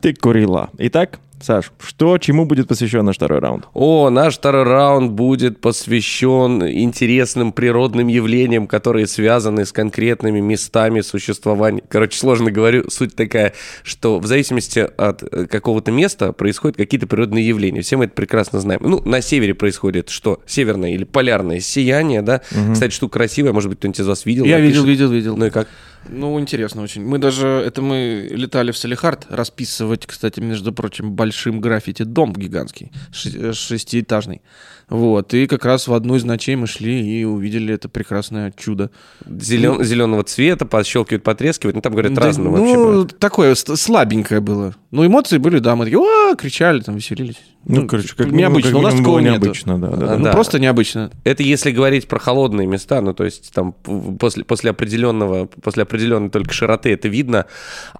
[0.00, 0.70] Ты курила.
[0.78, 3.66] Итак, Саш, что, чему будет посвящен наш второй раунд?
[3.74, 11.82] О, наш второй раунд будет посвящен интересным природным явлениям, которые связаны с конкретными местами существования.
[11.86, 12.88] Короче, сложно говорю.
[12.88, 13.52] Суть такая,
[13.82, 17.82] что в зависимости от э, какого-то места происходят какие-то природные явления.
[17.82, 18.80] Все мы это прекрасно знаем.
[18.82, 20.40] Ну, на севере происходит что?
[20.46, 22.40] Северное или полярное сияние, да?
[22.72, 24.46] Кстати, штука красивая, может быть, кто-нибудь из вас видел.
[24.46, 24.76] Я напишет.
[24.76, 25.36] видел, видел, видел.
[25.36, 25.68] Ну и как?
[26.08, 27.04] Ну, интересно очень.
[27.04, 32.92] Мы даже, это мы летали в Салихард расписывать, кстати, между прочим, большим граффити дом гигантский,
[33.12, 34.42] шестиэтажный.
[34.88, 38.90] Вот, и как раз в одну из ночей мы шли и увидели это прекрасное чудо.
[39.26, 41.74] Зелен- зеленого цвета, пощелкивает, потрескивает.
[41.76, 42.76] Ну, там, говорят, Да, разного вообще.
[42.76, 44.74] Ну, такое слабенькое было.
[44.90, 47.40] Ну, эмоции были, да, мы такие, «Уа!» кричали, там, веселились.
[47.66, 48.70] Ну, короче, как необычно.
[48.72, 49.40] как У нас такого было нету.
[49.40, 50.16] необычно, да, да, да.
[50.18, 50.32] Ну, Да.
[50.32, 51.10] просто необычно.
[51.24, 56.28] Это если говорить про холодные места, ну, то есть там после, после определенного, после определенной
[56.28, 57.46] только широты это видно.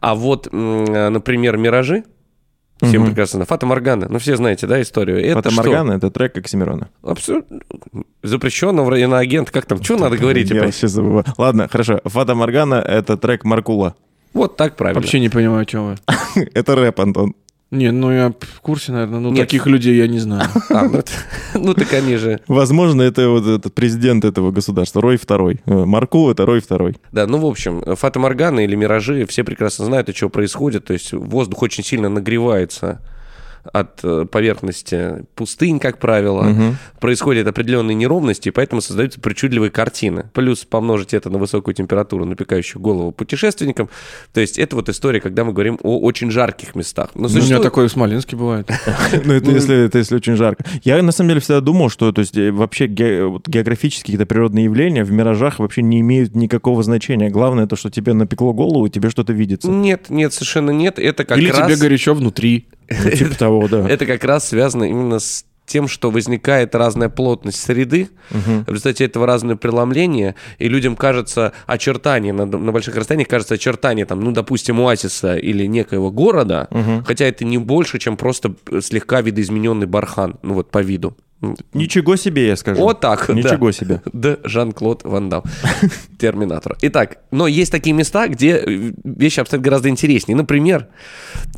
[0.01, 2.05] А вот, например, «Миражи»,
[2.82, 3.06] всем Мгм.
[3.10, 5.24] прекрасно, Фата Моргана, ну, все знаете, да, историю?
[5.24, 5.62] Это Фата что?
[5.62, 6.88] Моргана— это трек Оксимирона.
[7.02, 7.60] Абсолютно
[8.22, 10.50] запрещенного иноагент, как там, что надо говорить?
[10.50, 11.24] Я вообще забываю.
[11.38, 12.00] Ладно, хорошо.
[12.04, 13.94] Фата Моргана— это трек Маркула.
[14.32, 15.00] Вот так правильно.
[15.00, 15.96] Вообще не понимаю, о чем вы.
[16.54, 17.34] Это рэп, Антон.
[17.74, 19.20] Не, ну я в курсе, наверное.
[19.20, 19.40] Ну, Нет.
[19.40, 20.48] таких людей я не знаю.
[20.70, 21.12] А, ну, это-
[21.54, 22.40] ну, так они же...
[22.48, 25.60] Возможно, это вот этот президент этого государства, Рой второй.
[25.66, 26.96] Э, Маркул— это Рой второй.
[27.12, 30.84] Да, ну, в общем, Фата Моргана или Миражи, все прекрасно знают, чего происходит.
[30.84, 33.00] То есть воздух очень сильно нагревается
[33.72, 36.42] от э, поверхности пустынь, как правило.
[36.42, 36.77] Мгм.
[37.00, 40.27] Происходят определенные неровности, и поэтому создаются причудливые картины.
[40.33, 43.88] Плюс помножить это на высокую температуру, напекающую голову путешественникам.
[44.33, 47.11] То есть это вот история, когда мы говорим о очень жарких местах.
[47.14, 48.68] Но Ну, У меня существует- такое в Смоленске бывает.
[49.24, 50.64] Ну, это если, это если очень жарко.
[50.83, 55.05] Я, на самом деле, всегда думал, что то есть, э, вообще географические какие-то природные явления
[55.05, 57.31] в миражах вообще не имеют никакого значения.
[57.31, 59.68] Главное то, что тебе напекло голову, тебе что-то видится.
[59.68, 60.98] Нет, нет, совершенно нет.
[60.98, 61.66] Это как Или раз...
[61.66, 62.66] тебе горячо внутри.
[62.88, 63.88] Ну, типа того, да.
[63.88, 69.27] Это как раз связано именно с тем, что возникает разная плотность среды, в результате этого
[69.27, 74.81] разное преломление, и людям кажется очертание, на, на больших расстояниях кажется очертание, там, ну, допустим,
[74.81, 76.68] оазиса или некоего города,
[77.07, 81.16] хотя это не больше, чем просто слегка видоизмененный бархан, ну, вот по виду.
[81.72, 82.80] Ничего себе, я скажу.
[82.80, 83.35] Вот так, да.
[83.35, 84.00] Ничего себе.
[84.12, 85.42] Да, Жан-Клод Ван Дам.
[86.18, 86.76] Терминатор.
[86.83, 90.37] Итак, но есть такие места, где э, вещи обстоят гораздо интереснее.
[90.37, 90.88] Например,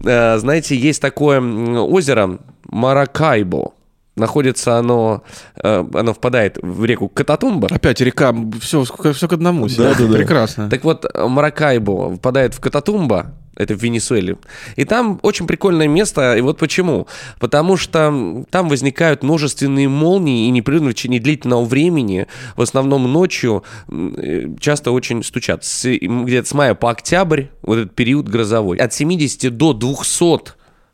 [0.05, 3.73] э, знаете, есть такое озеро Маракайбо.
[4.17, 5.23] Находится оно,
[5.63, 7.69] э, оно впадает в реку Кататумба.
[7.71, 9.69] Опять река, все, все к одному.
[9.69, 10.15] Да, да, да.
[10.15, 10.71] Прекрасно.
[10.71, 14.37] Так вот, Маракайбо впадает в Кататумба, это в Венесуэле.
[14.77, 16.37] И там очень прикольное место.
[16.37, 17.07] И вот почему.
[17.39, 23.65] Потому что там возникают множественные молнии и непрерывно в течение длительного времени, в основном ночью,
[23.89, 25.65] э, часто очень стучат.
[25.85, 28.77] Где-то с мая по октябрь, вот этот период грозовой.
[28.77, 30.53] От 70 до 200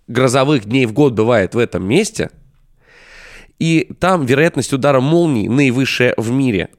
[0.08, 2.30] грозовых дней в год бывает в этом месте.
[3.58, 6.70] И там вероятность удара молний наивысшая в мире.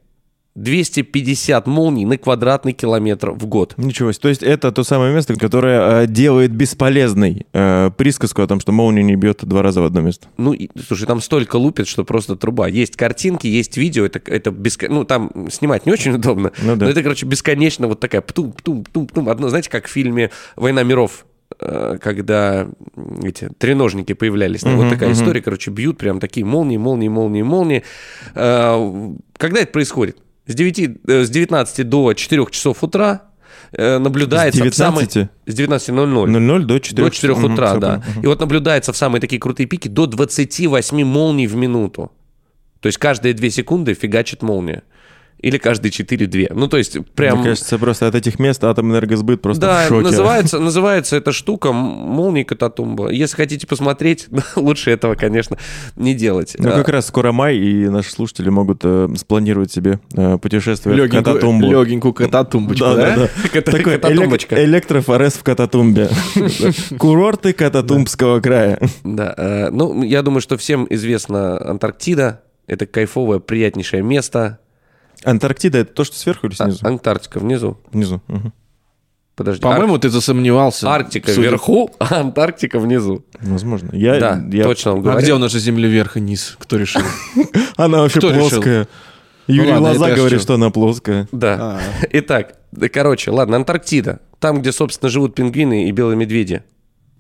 [0.55, 3.73] 250 молний на квадратный километр в год.
[3.77, 4.21] Ничего себе.
[4.21, 8.71] То есть это то самое место, которое э, делает бесполезной э, присказку о том, что
[8.71, 10.27] молния не бьет два раза в одно место.
[10.37, 12.67] Ну, и, слушай, там столько лупит, что просто труба.
[12.67, 16.85] Есть картинки, есть видео, это, это беско- ну, там снимать не очень удобно, Ну да.
[16.85, 19.29] но это, короче, бесконечно вот такая птум, птум, птум, птум.
[19.29, 21.25] Одно, знаете, как в фильме «Война миров»,
[21.59, 22.67] э, когда
[23.23, 24.61] эти треножники появлялись.
[24.63, 25.17] Ну, вот такая мгм.
[25.19, 27.83] история, короче, бьют прям такие молнии, молнии, молнии, молнии.
[28.35, 30.17] Э, Когда это происходит?
[30.45, 33.23] С, 9, э, с 19 до 4 часов утра
[33.71, 34.63] э, наблюдается...
[34.63, 35.29] С в самый- 19?
[35.45, 36.27] С 19.00.
[36.27, 38.03] 00 до 4 До 4 утра, да.
[38.21, 42.11] И вот наблюдается в самые такие крутые пики до 28 молний в минуту.
[42.81, 44.83] То есть каждые 2 секунды фигачит молния.
[45.43, 46.53] Или каждые 4-2.
[46.55, 47.39] Ну, то есть прям...
[47.39, 50.03] Мне кажется, просто от этих мест Атомэнергосбыт просто да, в шоке.
[50.05, 53.09] называется, называется эта штука м- молнии Кататумба.
[53.09, 55.57] Если хотите посмотреть, лучше этого, конечно,
[55.97, 56.55] не делать.
[56.57, 61.09] Ну, как раз скоро май, и наши слушатели могут э, спланировать себе э, путешествие в
[61.09, 61.69] Кататумбу.
[61.69, 63.29] Легенькую кататумбочку, Да, да, да?
[63.53, 64.55] Ката- Такой кататумбочка.
[64.55, 66.09] элек- электрофорез в Кататумбе.
[66.97, 68.79] Курорты Кататумбского края.
[69.03, 72.41] Да, э, ну, я думаю, что всем известна Антарктида.
[72.65, 74.59] Это кайфовое, приятнейшее место.
[75.23, 76.85] Антарктида— это то, что сверху или А, снизу?
[76.85, 77.77] Антарктика внизу.
[77.91, 78.21] Внизу.
[78.27, 78.53] мгм.
[79.35, 79.61] Подожди.
[79.63, 80.87] По-моему, ты засомневался.
[80.87, 83.25] Ар- Арктика Судя- вверху, а Антарктика внизу.
[83.41, 83.89] Возможно.
[83.91, 86.55] Я, да, я- точно вам А где у нас же земля вверх и низ?
[86.59, 87.01] Кто решил?
[87.77, 88.87] Она вообще плоская.
[89.47, 91.27] Юрий ладно, Лоза говорит, что она плоская.
[91.33, 91.57] Да.
[91.59, 91.79] А.
[92.11, 92.55] Итак,
[92.93, 94.19] короче, ладно, Антарктида.
[94.39, 96.63] Там, где, собственно, живут пингвины и белые медведи.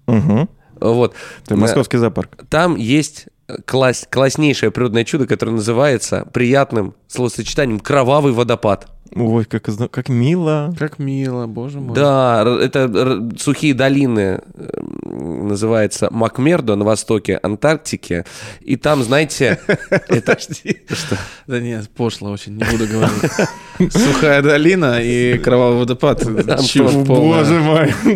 [0.07, 0.47] Угу.
[0.79, 1.15] Вот.
[1.45, 2.45] Это московский зоопарк.
[2.49, 3.25] Там есть
[3.65, 8.87] класс, класснейшее природное чудо, которое называется приятным словосочетанием «кровавый водопад».
[9.15, 10.73] Ой, как, как мило.
[10.77, 11.95] Как мило, боже мой.
[11.95, 18.25] Да, это сухие долины, э, называется Макмердо на востоке Антарктики.
[18.61, 19.59] И там, знаете,
[20.07, 20.39] это...
[20.39, 21.17] Что?
[21.45, 23.31] Да нет, пошло очень, не буду говорить.
[23.93, 26.25] Сухая долина и кровавый водопад.
[26.25, 27.93] Боже мой.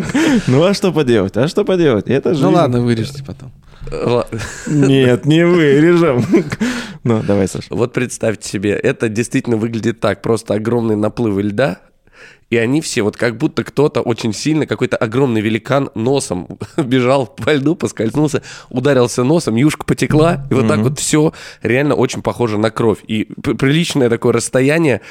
[0.48, 1.36] Ну а что поделать?
[1.36, 2.08] А что поделать?
[2.08, 2.42] Это же.
[2.42, 3.52] Ну ладно, вырежьте потом.
[4.66, 6.24] Нет, не вырежем.
[7.04, 7.68] Ну, давай, Саша.
[7.70, 10.20] Вот представьте себе, это действительно выглядит так.
[10.22, 11.78] Просто огромные наплывы льда
[12.50, 17.52] И они все, вот как будто кто-то очень сильно, какой-то огромный великан носом бежал по
[17.52, 21.32] льду, поскользнулся, ударился носом, юшка потекла, и вот так вот все
[21.62, 22.98] реально очень похоже на кровь.
[23.06, 25.02] И приличное такое расстояние.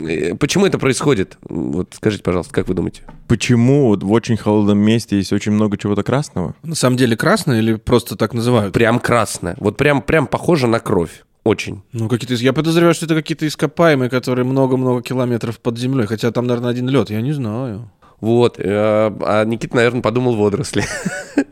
[0.00, 1.36] Э, Почему это происходит?
[1.42, 3.02] Вот скажите, пожалуйста, как вы думаете?
[3.26, 6.54] Почему вот в очень холодном месте есть очень много чего-то красного?
[6.62, 8.72] На самом деле красное или просто так называют?
[8.72, 9.56] Прям красное.
[9.58, 11.24] Вот прям, прям похоже на кровь.
[11.48, 11.80] Очень.
[11.92, 12.34] Ну, какие-то...
[12.34, 16.06] Я подозреваю, что это какие-то ископаемые, которые много-много километров под землей.
[16.06, 17.08] Хотя там, наверное, один лед.
[17.08, 17.90] Я не знаю.
[18.20, 18.58] Вот.
[18.58, 20.84] э, А Никита, наверное, подумал водоросли.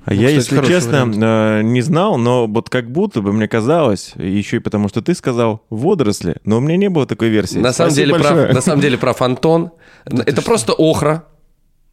[0.04, 1.16] А я, кстати, если честно, вариант.
[1.18, 5.14] э, не знал, но вот как будто бы мне казалось, еще и потому что ты
[5.14, 7.58] сказал водоросли, но у меня не было такой версии.
[7.58, 9.70] На самом, деле, прав, на самом деле прав Антон.
[10.04, 11.24] Это просто охра.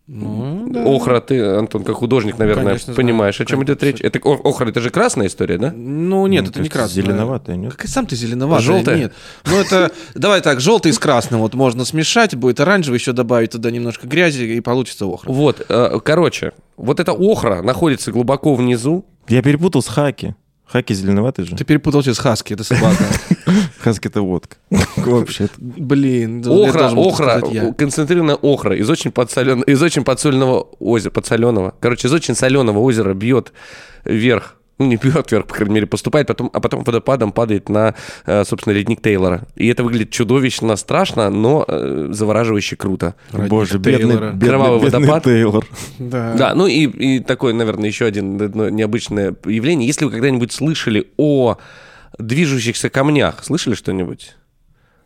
[0.06, 0.84] Ну, да.
[0.84, 2.98] Охра, ты, Антон, как художник, наверное, Конечно, знаю.
[2.98, 4.02] понимаешь, о чем идет речь.
[4.02, 5.72] Это охра, это же красная история, да?
[5.74, 7.04] Ну, нет, Ну, это то не красное.
[7.04, 7.72] Зеленоватая, нет?
[7.74, 8.66] Как и сам ты зеленоватый.
[8.66, 8.98] Желтая?
[8.98, 9.14] Нет.
[9.46, 9.92] Ну, это...
[10.14, 14.44] Давай так, желтый с красным вот можно смешать, будет оранжевый, еще добавить туда немножко грязи,
[14.44, 15.32] и получится охра.
[15.32, 19.06] Вот, э, короче, вот эта охра находится глубоко внизу.
[19.30, 20.36] Я перепутал с хаки.
[20.74, 21.56] Хаки зеленоватый же.
[21.56, 23.04] Ты перепутал сейчас хаски, это собака.
[23.80, 24.58] Хаски это водка.
[24.98, 25.54] Вообще-то.
[25.60, 26.44] Блин.
[26.48, 27.42] Охра, охра,
[27.78, 29.62] концентрированная охра из очень, подсолен...
[29.62, 33.54] из очень подсоленного озера, подсоленого, короче, из очень соленого озера бьет
[34.04, 37.94] вверх, ну, не бьет вверх, по крайней мере, поступает, потом, а потом водопадом падает на,
[38.26, 39.44] э, собственно, ледник Тейлора.
[39.56, 43.16] И это выглядит чудовищно страшно, но э, завораживающе круто.
[43.32, 44.32] Родник Боже, бедный, Тейлора.
[44.32, 45.24] бедный, Кровавый бедный водопад.
[45.26, 45.68] Тейлор.
[46.00, 46.34] Да.
[46.34, 49.86] Да, ну и, и такое, наверное, еще один одно необычное явление.
[49.88, 51.58] Если вы когда-нибудь слышали о
[52.18, 54.36] движущихся камнях, слышали что-нибудь?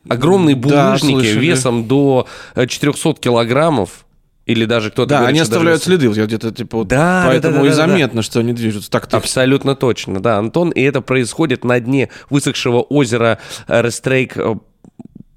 [0.10, 1.40] Огромные Да, булыжники слышали.
[1.46, 4.06] весом до э, 400 килограммов,
[4.48, 7.56] или даже кто-то Да, говорит, они даже оставляют весом- следы, где-то типа Да, да, поэтому
[7.56, 7.76] да, и да, да.
[7.76, 8.90] заметно, что они движутся.
[8.90, 9.18] Так точно.
[9.20, 10.72] Абсолютно точно, да, Антон.
[10.72, 14.56] И это происходит на дне высохшего озера э, Рестрейк э,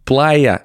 [0.04, 0.62] Плая.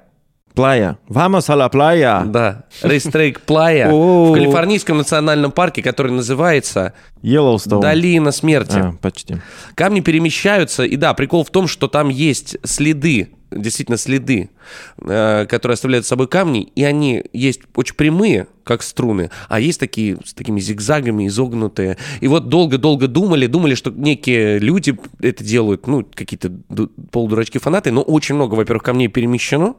[0.54, 0.96] Плая.
[1.10, 2.24] Vamos a la playa.
[2.24, 7.82] Да, Рестрейк Плая в Калифорнийском национальном парке, который называется Йеллоустоун.
[7.82, 8.78] Долина смерти.
[8.78, 9.36] А, почти.
[9.74, 14.50] Камни перемещаются, и да, прикол в том, что там есть следы, действительно следы,
[14.98, 19.78] э, которые оставляют за собой камни, и они есть очень прямые, как струны, а есть
[19.78, 21.98] такие с такими зигзагами изогнутые.
[22.20, 28.02] И вот долго-долго думали, думали, что некие люди это делают, ну, какие-то ду- полудурачки-фанаты, но
[28.02, 29.76] очень много, во-первых, камней перемещено,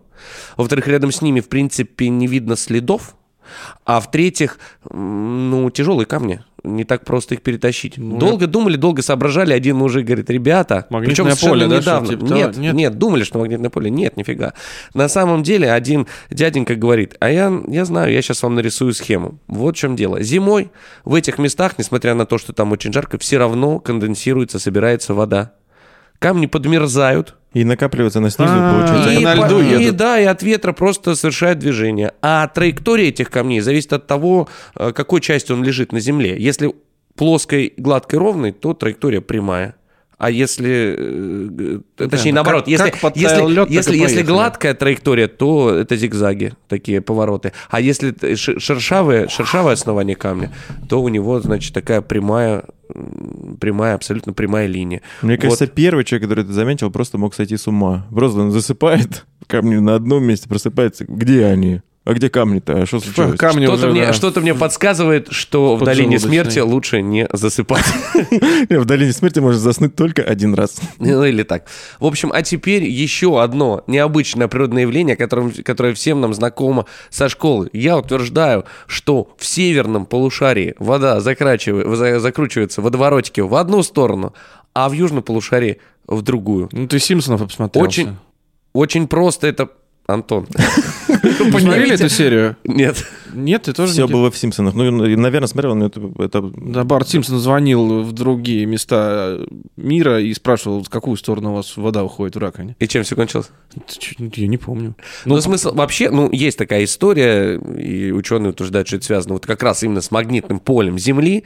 [0.56, 3.16] во-вторых, рядом с ними, в принципе, не видно следов,
[3.86, 6.44] а в-третьих, ну, тяжелые камни.
[6.64, 7.94] Не так просто их перетащить.
[7.98, 9.54] долго думали, долго соображали.
[9.54, 10.88] Один мужик говорит, ребята...
[10.90, 12.08] Магнитное причем поле, да, недавно.
[12.10, 12.36] типа того?
[12.36, 12.74] нет, Нет?
[12.74, 13.90] нет, думали, что магнитное поле.
[13.90, 14.54] Нет, нифига.
[14.94, 19.40] На самом деле один дяденька говорит, а я, я знаю, я сейчас вам нарисую схему.
[19.48, 20.22] Вот в чем дело.
[20.22, 20.72] Зимой
[21.06, 25.54] в этих местах, несмотря на то, что там очень жарко, все равно конденсируется, собирается вода.
[26.20, 29.12] Камни подмерзают, И накапливается на снизу, А, получается.
[29.14, 29.96] и на льду и едут.
[29.98, 32.12] да, и от ветра просто совершает движение.
[32.22, 36.36] А траектория этих камней зависит от того, э, какой частью он лежит на земле.
[36.38, 36.74] Если
[37.16, 39.76] плоской, гладкой, ровной, то траектория прямая.
[40.20, 44.74] А если, э, э, точнее, ну наоборот, как- если, как если, и если, если гладкая
[44.74, 47.54] траектория, то это зигзаги, такие повороты.
[47.70, 50.52] А если т- ш- шершавое, шершавое основание камня,
[50.90, 52.66] то у него, значит, такая прямая,
[53.60, 55.02] прямая, абсолютно прямая линия.
[55.22, 55.42] Мне Вот.
[55.42, 58.08] кажется, первый человек, который это заметил, просто мог сойти с ума.
[58.12, 61.06] Просто он засыпает, камни на одном месте просыпается.
[61.08, 61.82] Где они?
[62.08, 62.84] А где камни-то?
[62.84, 63.38] А что случилось?
[63.38, 64.14] Камни Что-то уже, мне, да.
[64.14, 67.84] что-то мне подсказывает, что в долине смерти лучше не засыпать.
[68.70, 70.80] В долине смерти можно заснуть только один раз.
[71.00, 71.66] Ну или так.
[72.00, 77.28] В общем, а теперь еще одно необычное природное явление, которым- которое всем нам знакомо со
[77.28, 77.70] школы.
[77.74, 84.34] Я утверждаю, что в северном полушарии вода закручивается в водоворотике в одну сторону,
[84.74, 86.70] а в южном полушарии в другую.
[86.72, 87.84] Ну, ты Симпсонов посмотрел.
[87.84, 88.16] Очень,
[88.72, 89.68] очень просто это...
[90.08, 90.48] Антон.
[91.52, 92.56] Посмотрели эту серию?
[92.64, 93.06] Нет.
[93.34, 94.74] Нет, ты тоже Все не- было в Симпсонах.
[94.74, 96.00] Ну, наверное, смотрел, но это...
[96.20, 99.40] это- Да, Барт Симпсон звонил в другие места
[99.76, 102.76] мира и спрашивал, в какую сторону у вас вода уходит в раковине.
[102.80, 103.50] И чем все кончилось?
[104.20, 104.96] Ну, Я не помню.
[105.26, 109.62] Ну, смысл вообще, ну, есть такая история, и ученые утверждают, что это связано вот как
[109.62, 111.44] раз именно с магнитным полем Земли.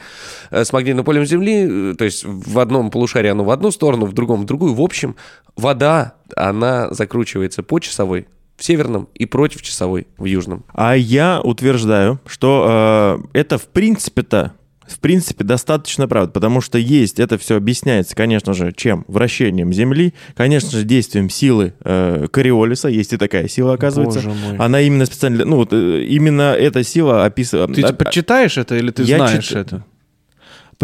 [0.51, 4.05] Э, С магнитным полем Земли, э, то есть в одном полушарии оно в одну сторону,
[4.05, 4.73] в другом в другую.
[4.73, 5.15] В общем,
[5.57, 8.27] вода, она закручивается по часовой
[8.61, 10.63] в северном и против часовой в южном.
[10.71, 14.53] А я утверждаю, что э, это в принципе-то
[14.87, 19.05] в принципе, достаточно правда, потому что есть, это все объясняется, конечно же, чем?
[19.07, 24.19] Вращением Земли, конечно же, действием силы э, Кориолиса, есть и такая сила, оказывается.
[24.19, 24.57] Боже мой.
[24.57, 27.73] Она именно специально, ну вот э, именно эта сила описывает...
[27.73, 29.85] Ты почитаешь это или ты Я знаешь чит- это?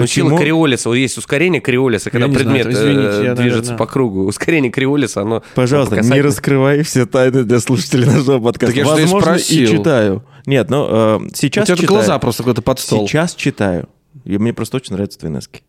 [0.05, 0.37] Сила Почему?
[0.37, 3.85] Кориолиса, вот есть ускорение Кориолиса, когда знаю, предмет это, извините, э, я, движется наверное- по
[3.87, 4.25] кругу.
[4.25, 5.41] Ускорение Кориолиса, оно...
[5.55, 8.67] Пожалуйста, по не раскрывай все тайны для слушателей нашего подкаста.
[8.67, 9.77] Так я и Возможно, и спросил.
[9.77, 10.23] читаю.
[10.45, 11.87] Нет, ну, э, У сейчас тебя читаю.
[11.87, 13.07] глаза просто какой-то под стол.
[13.07, 13.89] Сейчас читаю.
[14.23, 15.61] И мне просто очень нравятся твои носки.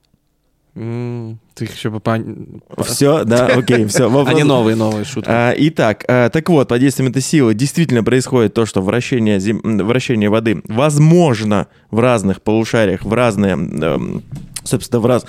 [1.55, 4.07] Ты их еще попон- Все, да, окей, все.
[4.27, 5.29] Они новые, новые шутки.
[5.29, 9.61] А, итак, а, так вот, под действием этой силы действительно происходит то, что вращение, зем-
[9.85, 14.23] вращение воды возможно в разных полушариях, в разные, эм,
[14.63, 15.27] собственно, в раз...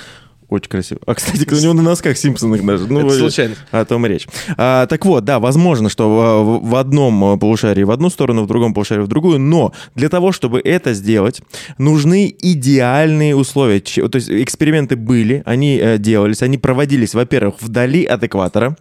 [0.50, 1.00] Очень красиво.
[1.06, 2.88] А, кстати, у него на носках Симпсонах даже.
[2.88, 3.56] Ну, Это случайно.
[3.70, 4.28] О том и речь.
[4.58, 6.10] А, так вот, да, возможно, что
[6.44, 10.10] в, в одном э, полушарии в одну сторону, в другом полушарии в другую, но для
[10.10, 11.42] того, чтобы это сделать,
[11.78, 13.80] нужны идеальные условия.
[13.80, 18.76] То есть эксперименты были, они э, делались, они проводились, во-первых, вдали от экватора,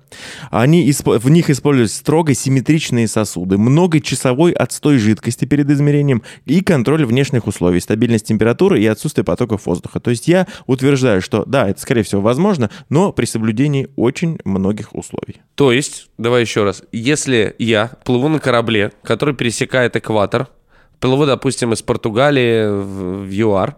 [0.51, 7.47] они, в них использовались строго симметричные сосуды, многочасовой отстой жидкости перед измерением и контроль внешних
[7.47, 10.01] условий, стабильность температуры и отсутствие потоков воздуха.
[10.01, 14.95] То есть я утверждаю, что да, это скорее всего возможно, но при соблюдении очень многих
[14.95, 15.41] условий.
[15.55, 20.49] То есть, давай еще раз, если я плыву на корабле, который пересекает экватор,
[21.01, 23.77] плыву, допустим, из Португалии в, ЮАР,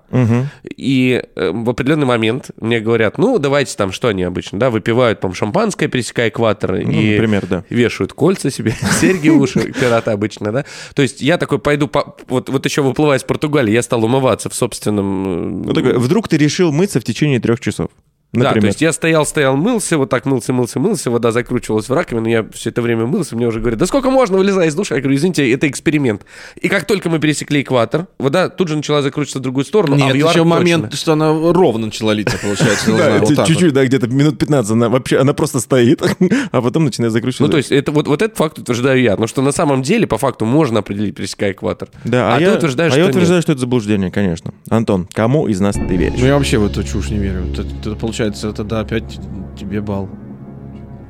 [0.77, 5.21] и э, в определенный момент мне говорят, ну, давайте там, что они обычно, да, выпивают,
[5.21, 7.65] там, шампанское, пересекая экватор, Ну, и например, да.
[7.71, 10.65] вешают кольца себе, серьги в уши, пираты обычно, да.
[10.95, 14.49] То есть я такой пойду, по- вот, вот еще выплывая из Португалии, я стал умываться
[14.49, 15.63] в собственном...
[15.63, 17.91] э, Ну, такой, вдруг ты решил мыться в течение трех часов.
[18.33, 18.67] Да, то Например.
[18.69, 22.47] есть я стоял, стоял, мылся, вот так мылся, мылся, мылся, вода закручивалась в раковину, я
[22.53, 24.95] все это время мылся, мне уже говорят, да сколько можно, вылезай из душа?
[24.95, 26.25] Я говорю, извините, это эксперимент.
[26.61, 29.99] И как только мы пересекли экватор, вода тут же начала закручиваться в другую сторону, а
[29.99, 30.45] Нет, в ЮАР еще точно.
[30.45, 33.45] момент, что она ровно начала литься, получается.
[33.47, 36.01] Чуть-чуть, да, где-то минут 15 она вообще, она просто стоит,
[36.53, 37.43] а потом начинает закручиваться.
[37.43, 39.17] Ну, то есть, это, вот, вот этот факт утверждаю я.
[39.17, 41.89] Но что на самом деле, по факту, можно определить, пересекая экватор.
[42.05, 43.43] Да, а, я, ты утверждаешь, а я что утверждаю, нет.
[43.43, 44.55] что это заблуждение, конечно.
[44.69, 46.21] Антон, кому из нас ты веришь?
[46.21, 47.45] Ну, я вообще в эту чушь не верю.
[47.53, 49.19] Это, это получается, тогда опять
[49.57, 50.07] тебе бал.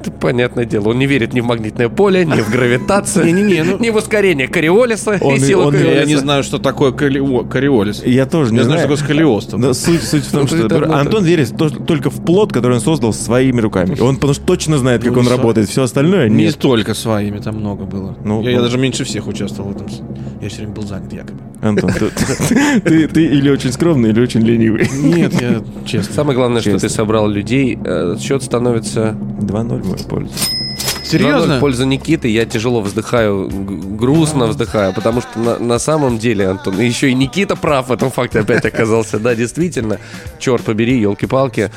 [0.00, 0.88] Это понятное дело.
[0.88, 5.18] Он не верит ни в магнитное поле, ни в гравитацию, ну- ни в ускорение Кориолиса
[5.20, 8.02] Он и силу Я не знаю, что такое кориолис.
[8.04, 8.96] Я тоже не Я знаю, знаю.
[8.96, 9.78] что такое сколиоз.
[9.78, 13.98] суть, в том, что Антон верит то- только в плод, который он создал своими руками.
[14.00, 15.68] Он потому что точно знает, как Ну, он работает.
[15.68, 16.54] Все остальное Не нет.
[16.54, 18.16] столько своими, там много было.
[18.24, 19.86] Ну, я, даже меньше всех участвовал в этом.
[20.40, 21.38] Я все время был занят, якобы.
[21.60, 21.90] Антон,
[22.84, 24.88] ты, или очень скромный, или очень ленивый.
[24.94, 26.14] Нет, я честно.
[26.14, 27.78] Самое главное, что ты собрал людей.
[27.84, 30.32] э, Счет становится 2-0 в мою пользу.
[30.34, 31.56] 2-0 Серьезно?
[31.56, 32.28] в пользу Никиты.
[32.28, 37.14] Я тяжело вздыхаю, грустно вздыхаю, потому что на, на самом деле, Антон, и еще и
[37.14, 39.18] Никита прав в этом факте опять оказался.
[39.18, 39.98] Да, действительно,
[40.38, 41.70] черт побери, елки-палки.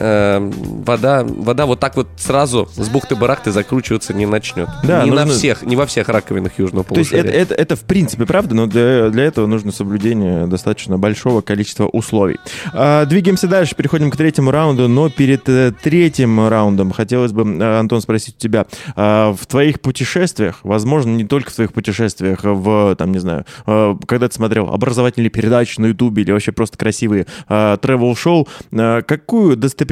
[0.00, 0.50] Э,
[0.84, 4.68] вода, вода вот так вот сразу с бухты-барахты закручиваться не начнет.
[4.82, 7.32] Да, не на нужно- всех, не во всех раковинах южного То есть полушария.
[7.42, 11.86] это, это, это в принципе правда, но для, для этого нужно соблюдение достаточно большого количества
[11.86, 12.38] условий.
[12.72, 17.78] А, двигаемся дальше, переходим к третьему раунду, но перед э, третьим раундом хотелось бы, э,
[17.78, 22.94] Антон, спросить у тебя, а, в твоих путешествиях, возможно, не только в твоих путешествиях, в,
[22.96, 27.26] там, не знаю, э, когда ты смотрел образовательные передачи на Ютубе или вообще просто красивые
[27.48, 29.89] э, travel-шоу, э, какую достопримечательность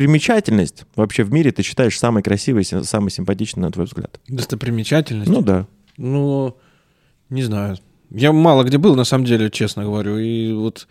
[0.97, 4.21] вообще в мире ты считаешь самой красивой, си- самой симпатичной, на твой взгляд?
[4.29, 5.31] Достопримечательность?
[5.31, 5.67] Ну да.
[5.97, 6.57] Ну,
[7.31, 7.77] не знаю.
[8.11, 10.17] Я мало где был, на самом деле, честно говорю.
[10.19, 10.87] И вот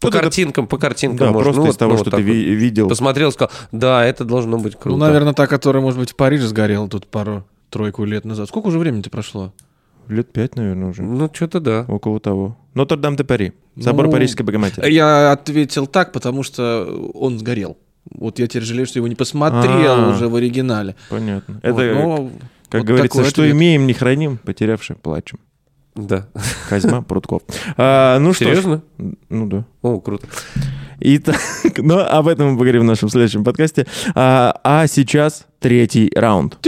[0.00, 1.28] По Вот это- картинкам, по картинкам.
[1.28, 1.42] Да, можно.
[1.44, 2.28] просто Ну, из вот, того, ну, что вот ты вот.
[2.34, 2.88] ви- видел.
[2.88, 4.90] Посмотрел, сказал, да, это должно быть круто.
[4.90, 8.48] Ну, наверное, та, которая, может быть, в Париже сгорела тут пару-тройку лет назад.
[8.48, 9.54] Сколько уже времени-то прошло?
[10.08, 11.02] Лет пять, наверное, уже.
[11.02, 11.86] Ну, что-то да.
[11.88, 12.58] Около того.
[12.74, 13.52] Нотр-Дам-де-Пари.
[13.80, 14.92] Собор Ну, Парижской Богоматери.
[14.92, 17.78] Я ответил так, потому что он сгорел.
[18.10, 20.10] Вот я теперь жалею, что его не посмотрел А.
[20.10, 20.94] уже в оригинале.
[21.08, 21.60] Понятно.
[21.62, 22.30] Вот, Это, но
[22.68, 23.54] как вот говорится, что ответ.
[23.54, 25.38] имеем, не храним, потерявши, плачем.
[25.94, 26.26] Да.
[26.68, 27.42] Козьма Прутков.
[27.76, 28.48] А, ну что ж.
[28.48, 28.82] Серьезно?
[29.28, 29.64] Ну да.
[29.82, 30.26] О, круто.
[31.00, 31.36] Итак,
[31.78, 33.86] ну об этом мы поговорим в нашем следующем подкасте.
[34.14, 36.58] А, а сейчас третий раунд.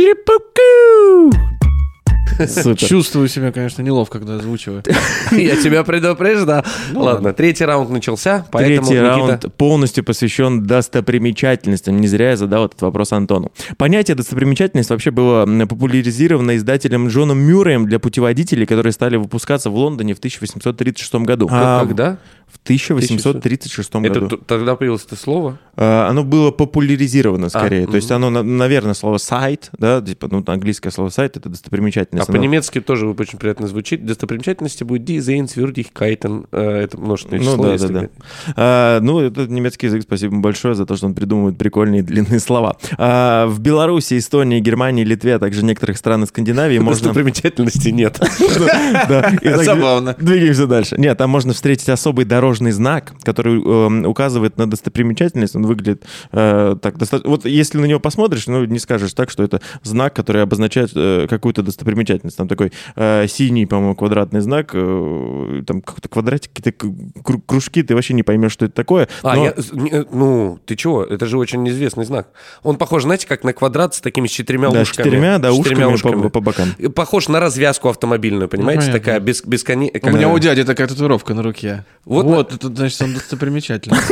[2.49, 2.77] Супер.
[2.77, 4.83] чувствую себя, конечно, неловко, когда озвучиваю.
[5.31, 6.64] Я тебя предупреждал.
[6.93, 12.01] Ну Ладно, третий раунд начался, поэтому Третий раунд полностью посвящен достопримечательностям.
[12.01, 13.53] Не зря я задал этот вопрос Антону.
[13.79, 20.14] Понятие достопримечательность вообще было популяризировано издателем Джоном Мюрреем для путеводителей, которые стали выпускаться в Лондоне
[20.14, 21.49] в 1836 году.
[21.51, 22.18] А, Когда?
[22.47, 24.29] В 1836 Это году.
[24.37, 25.59] т- тогда появилось это слово?
[25.77, 27.85] А, Оно было популяризировано скорее.
[27.85, 31.49] А, То есть оно, на- наверное, слово сайт, да, типа, ну, английское слово сайт это
[31.49, 32.29] А достопримечательность.
[32.29, 34.05] Оно- по-немецки тоже очень приятно звучит.
[34.07, 36.47] Достопримечательности будет die Sehenswürdigkeiten.
[36.53, 37.57] Э, Это множественное число.
[37.57, 38.09] Ну да, да, да.
[38.57, 42.77] А, ну, это немецкий язык, спасибо большое за то, что он придумывает прикольные длинные слова.
[42.99, 47.05] А, в Беларуси, Эстонии, Германии, Литве, а также некоторых странах Скандинавии можно...
[47.05, 48.18] Достопримечательностей нет.
[49.64, 50.14] Забавно.
[50.18, 50.97] Двигаемся дальше.
[50.99, 55.55] Нет, там можно встретить особый дорожный знак, который эм, указывает на достопримечательность.
[55.67, 57.31] Он выглядит э, так достаточно...
[57.31, 61.27] Вот если на него посмотришь, ну, не скажешь так, что это знак, который обозначает э,
[61.29, 62.37] какую-то достопримечательность.
[62.37, 66.87] Там такой э, синий, по-моему, квадратный знак, э, там какой-то квадратик, какие-то
[67.23, 69.09] кру- кружки, ты вообще не поймешь, что это такое.
[69.23, 69.51] А, но- я,
[69.91, 71.03] э, ну, ты чего?
[71.03, 72.29] Это же очень известный знак.
[72.62, 75.07] Он похож, знаете, как на квадрат с такими с четырьмя Да, ушками.
[75.07, 76.31] четырьмя, да, четырьмя ушками по- ушками.
[76.31, 76.69] по бокам.
[76.79, 78.81] И Похож на развязку автомобильную, понимаете?
[78.83, 79.01] понятно.
[79.01, 79.91] Такая без, бесконе...
[80.03, 81.85] У меня у дяди такая татуировка на руке.
[82.05, 83.99] Вот Вот, это значит, он достопримечательный.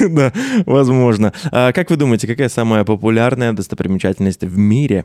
[0.00, 0.32] Да,
[0.66, 1.32] возможно.
[1.50, 5.04] А как вы думаете, какая самая популярная достопримечательность в мире?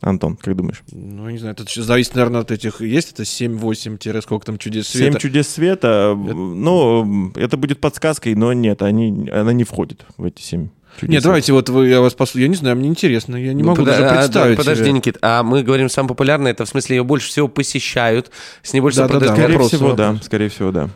[0.00, 0.82] Антон, как думаешь?
[0.92, 2.80] Ну, не знаю, это зависит, наверное, от этих...
[2.80, 5.18] Есть это 7-8, сколько там чудес Семь света?
[5.18, 6.14] чудес света.
[6.16, 10.68] Ну, это будет подсказкой, но нет, они, она не входит в эти семь
[11.00, 11.10] чудес.
[11.14, 12.42] Нет, давайте вот вы, я вас послушаю.
[12.42, 14.84] Я не знаю, мне интересно, я не Ну, могу пода- даже а, да, представить Подожди,
[14.84, 14.92] себе.
[14.92, 18.30] Никит, а мы говорим самое популярное, это в смысле ее больше всего посещают,
[18.62, 19.50] с ней больше всего Да-да-да, продают.
[19.52, 20.16] Скорее всего, вопрос.
[20.18, 20.24] да.
[20.24, 20.90] Скорее всего, да.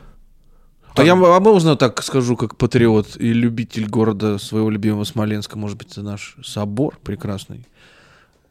[0.94, 5.78] А я а можно так скажу, как патриот и любитель города своего любимого Смоленска, может
[5.78, 7.66] быть, это наш собор прекрасный.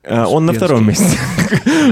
[0.04, 1.06] А, он на втором месте.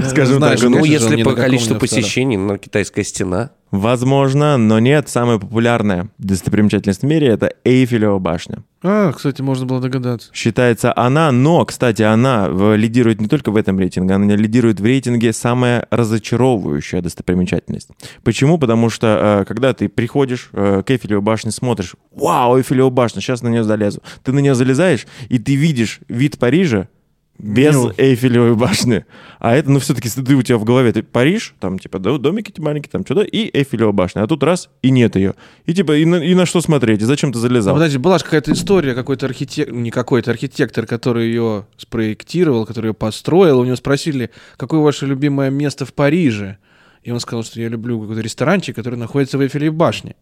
[0.09, 0.69] Скажем знаешь, так.
[0.69, 3.51] Ну, конечно если по количеству посещений, на китайская стена.
[3.71, 5.09] Возможно, но нет.
[5.09, 8.63] Самая популярная достопримечательность в мире— это Эйфелева башня.
[8.81, 10.29] А, кстати, можно было догадаться.
[10.33, 15.33] Считается она, но, кстати, она лидирует не только в этом рейтинге, она лидирует в рейтинге
[15.33, 17.89] самая разочаровывающая достопримечательность.
[18.23, 18.57] Почему?
[18.57, 23.43] Потому что, э, когда ты приходишь э, к Эйфелевой башне, смотришь, вау, Эйфелева башня, сейчас
[23.43, 24.01] на нее залезу.
[24.23, 26.87] Ты на нее залезаешь, и ты видишь вид Парижа,
[27.39, 27.91] без Ну.
[27.97, 29.05] Эйфелевой башни.
[29.39, 32.59] А это, ну, все-таки, ты у тебя в голове, ты Париж, там, типа, домики эти
[32.59, 34.23] маленькие, там, что-то, и Эйфелева башня.
[34.23, 35.35] А тут раз, и нет ее.
[35.65, 37.73] И, типа, и на, и на что смотреть, и зачем ты А залезал?
[37.73, 42.93] подожди, была же какая-то история, какой-то архитектор, не какой-то архитектор, который ее спроектировал, который ее
[42.93, 46.57] построил, у него спросили, какое ваше любимое место в Париже?
[47.03, 50.15] И он сказал, что я люблю какой-то ресторанчик, который находится в Эйфелевой башне.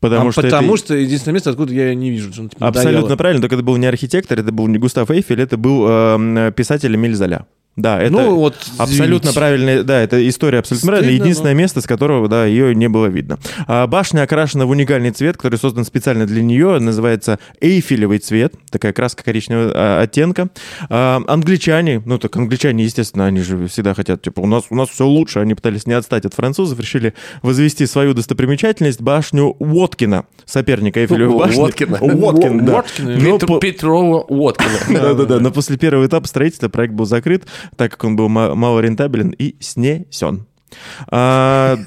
[0.00, 2.32] Потому А что потому это- что единственное место, откуда я не вижу.
[2.32, 3.16] что типа, Абсолютно надоело.
[3.16, 6.94] правильно, только это был не архитектор, это был не Густав Эйфель, это был э, писатель
[6.94, 7.46] Эмиль Золя.
[7.78, 9.32] Да, это Ну, вот, абсолютно извините.
[9.38, 11.14] правильная, да, это история абсолютно правильная.
[11.14, 13.38] Единственное место, с которого, да, ее не было видно.
[13.68, 18.92] А башня окрашена в уникальный цвет, который создан специально для нее, называется эйфелевый цвет, такая
[18.92, 20.48] краска коричневого а, оттенка.
[20.90, 24.88] А, англичане, ну так англичане, естественно, они же всегда хотят, типа, у нас, у нас
[24.88, 30.98] все лучше, они пытались не отстать от французов, решили возвести свою достопримечательность, башню Уоткина, соперника
[30.98, 31.60] Эйфелевой башни.
[31.60, 31.98] Уоткина.
[32.00, 32.74] Уоткин, да.
[32.78, 33.16] Уоткина.
[33.18, 34.78] Но Петрова Уоткина.
[35.00, 39.30] да-да-да, но после первого этапа строительства проект был закрыт, так как он был ма- малорентабелен
[39.30, 40.46] и снесен.
[41.10, 41.78] А,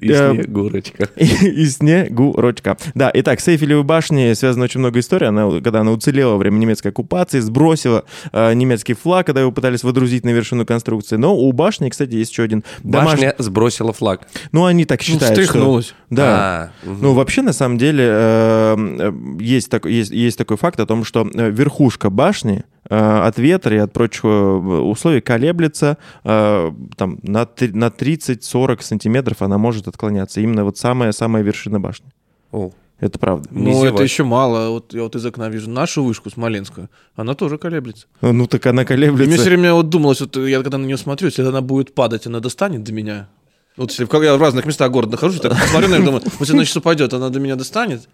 [0.00, 1.08] И э, Снегурочка.
[1.16, 1.24] и,
[1.62, 2.76] и снегурочка.
[2.94, 5.28] Да, итак, с Эйфелевой башней связана очень много историй.
[5.28, 9.82] Она, когда она уцелела во время немецкой оккупации, сбросила э, немецкий флаг, когда его пытались
[9.84, 11.16] водрузить на вершину конструкции.
[11.16, 13.26] Но у башни, кстати, есть еще один домашний...
[13.26, 14.22] Башня сбросила флаг.
[14.52, 15.42] Ну, они так Ну, считают, что...
[15.44, 15.94] встряхнулась.
[16.10, 16.72] Да.
[16.84, 16.98] А, мгм.
[17.02, 21.04] Ну, вообще, на самом деле, э, э, есть, такой, есть, есть такой факт о том,
[21.04, 27.18] что э, верхушка башни э, от ветра и от прочих э, условий колеблется э, там,
[27.22, 30.40] на, три- на 30-40 сантиметров она может отклоняться.
[30.40, 32.06] Именно вот самая-самая вершина башни.
[32.52, 32.70] О,
[33.00, 33.48] Это правда.
[33.50, 34.68] Не Ну, это еще мало.
[34.70, 36.88] Вот я вот из окна вижу нашу вышку Смоленскую.
[37.16, 38.06] Она тоже колеблется.
[38.20, 39.44] Ну, так она И мне все колеблется.
[39.44, 42.82] время вот думалось, вот я когда на нее смотрю, если она будет падать, она достанет
[42.84, 43.28] до меня.
[43.76, 46.64] Вот если в, я в разных местах города нахожусь, так смотрю на думаю, вот она
[46.64, 48.08] сейчас упадет, она до меня достанет.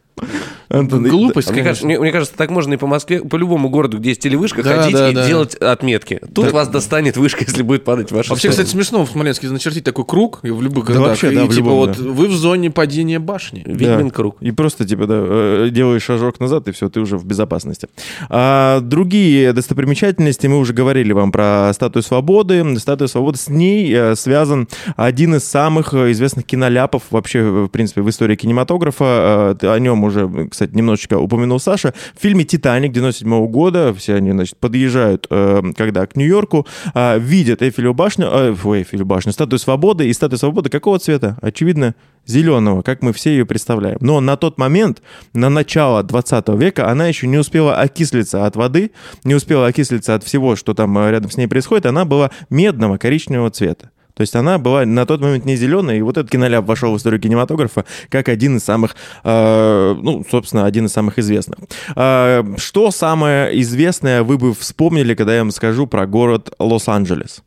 [0.70, 1.86] Антон, и- Глупость, А мне, кажется, конечно.
[1.86, 4.76] мне, мне кажется, так можно и по Москве, по любому городу, где есть телевышка, Да,
[4.82, 5.26] ходить да, и да.
[5.26, 6.20] делать отметки.
[6.34, 10.04] Тут вас достанет вышка, если будет падать ваша Вообще, кстати, смешно в Смоленске начертить такой
[10.04, 11.08] круг и в любых Да городах.
[11.10, 12.04] вообще, и да, в типа любом, вот да.
[12.04, 13.62] вы в зоне падения башни.
[13.66, 13.72] Да.
[13.72, 14.36] Ведьмин круг.
[14.40, 17.88] И просто, типа, да, э, делаешь шажок назад, и все, ты уже в безопасности.
[18.28, 22.78] А, другие достопримечательности, мы уже говорили вам про Статую Свободы.
[22.78, 28.02] Статуя Свободы, с ней э, связан один из самых э, известных киноляпов вообще, в принципе,
[28.02, 29.56] в истории кинематографа.
[29.60, 31.92] Э, О нем уже, кстати, немножечко упомянул Саша.
[32.16, 37.62] В фильме «Титаник» 97 года все они, значит, подъезжают, э, когда к Нью-Йорку, э, видят
[37.62, 40.08] Эйфелеву башню, э, Эйфелеву башню, Статую Свободы.
[40.08, 41.36] И Статуя Свободы какого цвета?
[41.42, 41.94] Очевидно,
[42.26, 43.98] зеленого, как мы все ее представляем.
[44.00, 48.92] Но на тот момент, на начало 20 века, она еще не успела окислиться от воды,
[49.24, 52.98] не успела окислиться от всего, что там э, рядом с ней происходит, она была медного
[52.98, 53.90] коричневого цвета.
[54.20, 56.96] То есть она была на тот момент не зеленая, и вот этот киноляп вошел в
[56.98, 58.94] историю кинематографа как один из самых,
[59.24, 61.58] э, ну, собственно, один из самых известных.
[61.96, 67.42] Э, что самое известное вы бы вспомнили, когда я вам скажу про город Лос-Анджелес?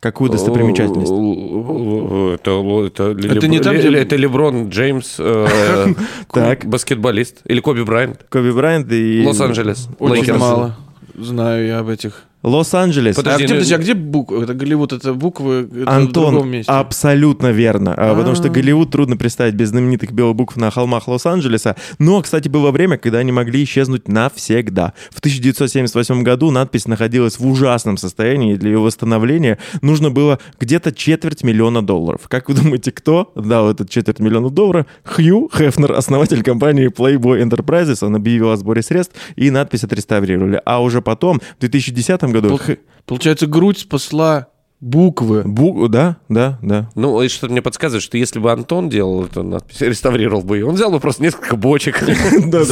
[0.00, 1.12] Какую достопримечательность?
[1.12, 2.50] Это,
[2.86, 5.86] это, Это не Леб- там, где- это Леброн Джеймс, э,
[6.32, 6.64] Так.
[6.66, 7.42] баскетболист.
[7.44, 8.26] Или Коби Брайант.
[8.28, 9.22] Коби Брайант и...
[9.24, 9.88] Лос-Анджелес.
[10.00, 10.40] Очень Лейкерс.
[10.40, 10.76] мало.
[11.16, 12.24] Знаю я об этих.
[12.44, 13.16] Лос-Анджелес.
[13.16, 14.42] Подожди, а, где, ну- подожди, а где буквы?
[14.44, 16.70] Это Голливуд, это буквы это в Антон, другом месте.
[16.70, 17.94] абсолютно верно.
[17.96, 18.50] А, Потому что А.
[18.50, 21.74] Голливуд трудно представить без знаменитых белых букв на холмах Лос-Анджелеса.
[21.98, 24.92] Но, кстати, было время, когда они могли исчезнуть навсегда.
[25.10, 30.92] В 1978 году надпись находилась в ужасном состоянии, и для ее восстановления нужно было где-то
[30.92, 32.22] четверть миллиона долларов.
[32.28, 34.86] Как вы думаете, кто дал этот четверть миллиона долларов?
[35.04, 38.04] Хью Хефнер, основатель компании Playboy Enterprises.
[38.04, 40.60] Он объявил о сборе средств, и надпись отреставрировали.
[40.64, 42.60] А уже потом, в 2010 году...
[43.06, 44.46] Получается, грудь спасла
[44.80, 45.42] буквы.
[45.46, 46.90] бу- Да, да, да.
[46.94, 50.66] Ну, и что-то мне подсказывает, что если бы Антон делал эту надпись, реставрировал бы ее,
[50.66, 52.02] он взял бы просто несколько бочек
[52.46, 52.64] Да,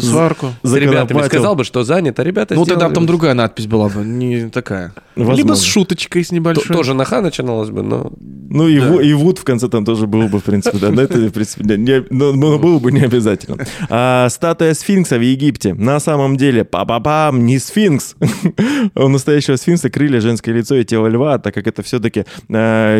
[0.00, 0.52] сварку.
[0.62, 4.48] с ребятами, сказал бы, что занято, ребята Ну, тогда там другая надпись была бы, не
[4.50, 4.92] такая.
[5.18, 5.42] Возможно.
[5.42, 6.76] Либо с шуточкой с небольшой.
[6.76, 8.12] Тоже на Х начиналось бы, но...
[8.50, 10.90] Ну и, Ву- и Вуд в конце там тоже был бы, в принципе, да.
[10.90, 13.58] Но это, в принципе, не- не- но- но было бы не обязательно.
[13.90, 15.74] А, статуя сфинкса в Египте.
[15.74, 18.14] На самом деле, па-па-пам, не сфинкс.
[18.94, 22.24] У настоящего сфинкса крылья, женское лицо и тело льва, так как это все-таки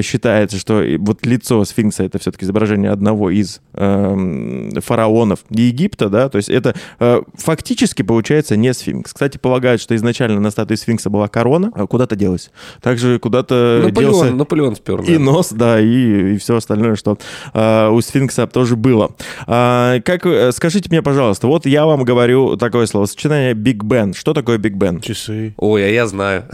[0.03, 6.37] считается, что вот лицо сфинкса это все-таки изображение одного из эм, фараонов Египта, да, то
[6.37, 9.13] есть это э, фактически получается не сфинкс.
[9.13, 12.51] Кстати, полагают, что изначально на статуе сфинкса была корона, а куда-то делась.
[12.81, 14.31] Также куда-то Наполеон, делся...
[14.33, 15.01] Наполеон спер.
[15.03, 17.19] И нос, да, и, и все остальное, что
[17.53, 19.11] а, у сфинкса тоже было.
[19.47, 24.15] А, как, э, скажите мне, пожалуйста, вот я вам говорю такое словосочетание Биг Бен.
[24.15, 25.01] Что такое Биг Бен?
[25.01, 25.55] Часы.
[25.59, 26.45] Ой, а я знаю.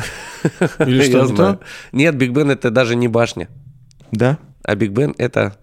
[0.80, 1.54] Или Я что, не знаю.
[1.54, 1.60] то?
[1.92, 3.48] Нет, Биг Бен это даже не башня,
[4.10, 4.38] Да?
[4.64, 5.56] а Биг Бен это...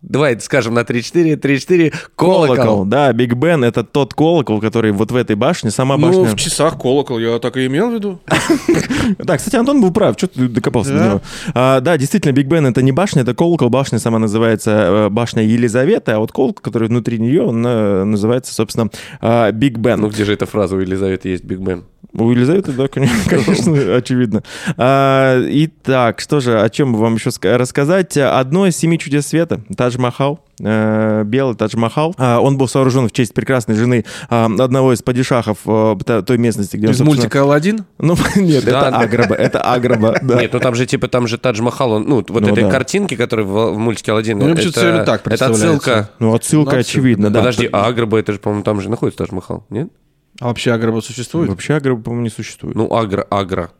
[0.00, 2.84] Давай скажем на 3-4, 3-4, колокол.
[2.84, 6.36] Да, Биг Бен это тот колокол, который вот в этой башне, сама Ну, башня...
[6.36, 8.20] в часах колокол, я так и имел в виду.
[9.18, 10.98] Да, кстати, Антон был прав, что ты докопался Да?
[10.98, 11.20] до него.
[11.54, 13.70] А, да, действительно, Биг Бен это не башня, это колокол.
[13.70, 18.54] Башня сама называется э, башня Елизаветы, а вот колокол, который внутри нее, он э, называется,
[18.54, 18.90] собственно,
[19.20, 20.00] а, Биг Бен.
[20.00, 21.84] Ну где же эта фраза у Елизаветы есть Биг Бен?
[22.14, 24.42] У Елизаветы, да, конечно, конечно, очевидно.
[24.76, 28.16] А, итак, что же, о чем вам еще ска- рассказать?
[28.16, 32.14] Одно из семи чудес света, Тадж-Махал, э, белый Тадж-Махал.
[32.16, 35.96] А, он был сооружен в честь прекрасной жены а, одного из падишахов э,
[36.26, 37.84] той местности, где он, Из собственно- мультика Алладин?
[37.98, 38.88] Ну, нет, Да.
[38.88, 40.40] это Аграба, это Аграба, да.
[40.40, 42.70] Нет, ну там же типа, там же Тадж Махал, он, ну вот Ну этой да.
[42.70, 45.58] картинки, которая в, в мультике Аладдин, Ну, это, время так это отсылка.
[45.60, 47.40] Ну, отсылка Ну, отсылка, очевидна, да.
[47.40, 49.88] Подожди, а Аграба, это же, по-моему, там же находится Тадж Махал, нет?
[50.40, 51.48] А вообще Агроба существует?
[51.48, 52.76] Вообще Аграба, по-моему, не существует.
[52.76, 53.70] Ну, Агра, Агра.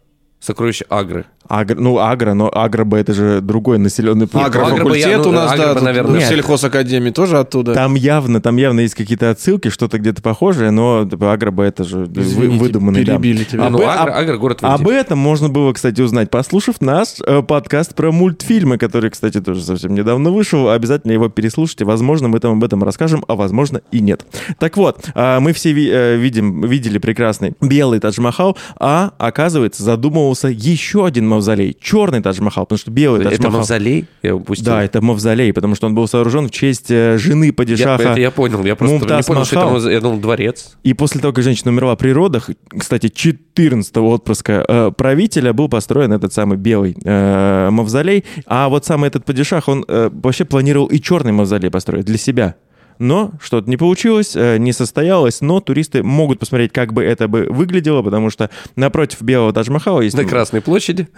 [0.49, 1.27] Сокровище Агры.
[1.47, 4.47] Агр- ну, Агра, но Аграба это же другой населенный пункт.
[4.49, 6.15] Агра- Агрофакультет я- ну, у нас, Агроба, да, наверное.
[6.15, 6.29] в Нет.
[6.29, 7.75] сельхозакадемии тоже оттуда.
[7.75, 12.05] Там явно, там явно есть какие-то отсылки, что-то где-то похожее, но типа, Аграба это же
[12.07, 13.05] вы- Извините, выдуманный.
[13.05, 13.13] да.
[13.19, 13.67] перебили тебя.
[13.67, 17.09] А ну, бы- Агра, Агра город в Об этом можно было, кстати, узнать, послушав наш
[17.27, 20.69] э, подкаст про мультфильмы, который, кстати, тоже совсем недавно вышел.
[20.71, 21.85] Обязательно его переслушайте.
[21.87, 24.25] Возможно, мы там об этом расскажем, а возможно и нет.
[24.59, 30.38] Так вот, а, мы все ви- э, видим, видели прекрасный белый Тадж-Махал, а, оказывается, задумывался
[30.47, 31.77] еще один мавзолей.
[31.81, 33.59] Черный Тадж-Махал, потому что белый Это Тадж-Махал...
[33.59, 34.07] мавзолей?
[34.23, 34.67] Я упустил.
[34.67, 38.03] Да, это мавзолей, потому что он был сооружен в честь э, жены я, падишаха.
[38.03, 38.65] это я понял.
[38.65, 39.91] Я просто Мумтаз не понял, что это Махал.
[39.91, 40.77] Я думал, дворец.
[40.85, 46.13] И после того, как женщина умерла при родах, кстати, 14-го отпрыска э, правителя был построен
[46.13, 48.25] этот самый белый э, мавзолей.
[48.47, 52.55] А вот самый этот падишах, он э, вообще планировал и черный мавзолей построить для себя.
[52.99, 57.47] Но что-то не получилось, э, не состоялось, но туристы могут посмотреть, как бы это бы
[57.51, 60.17] выглядело, потому что напротив белого Тадж-Махала есть...
[60.17, 61.09] На Красной площади.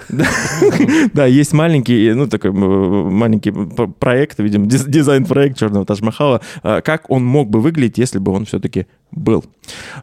[1.14, 3.52] Да, есть маленький, ну, такой м, маленький
[3.98, 8.44] проект, видимо, диз- дизайн-проект черного Тадж-Махала, а, как он мог бы выглядеть, если бы он
[8.44, 9.44] все-таки был.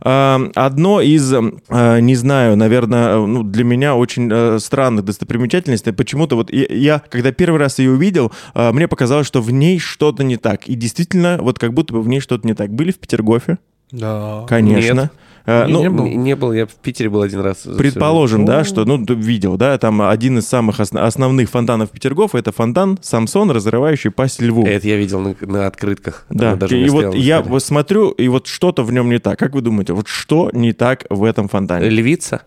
[0.01, 6.35] А, Одно из, а, не знаю, наверное, ну, для меня очень э, странных достопримечательностей, почему-то
[6.35, 10.67] вот я, когда первый раз ее увидел, мне показалось, что в ней что-то не так.
[10.67, 12.71] И действительно, вот как будто бы в ней что-то не так.
[12.71, 13.57] Были в Петергофе?
[13.91, 14.45] Да.
[14.47, 15.01] Конечно.
[15.01, 15.11] Нет.
[15.49, 16.05] А, Не, ну, не был.
[16.05, 17.59] Не, был, я в Питере был один раз.
[17.77, 22.51] Предположим, да, что, ну, видел, да, там один из самых осно- основных фонтанов Петергофа это
[22.51, 24.65] фонтан Самсон, разрывающий пасть льву.
[24.65, 26.25] Это я видел на, на открытках.
[26.29, 29.39] да, даже и вот я смотрю, и вот что-то в нем не так.
[29.39, 31.89] Как вы думаете, вот что не так в этом фонтане?
[31.89, 32.41] Львица?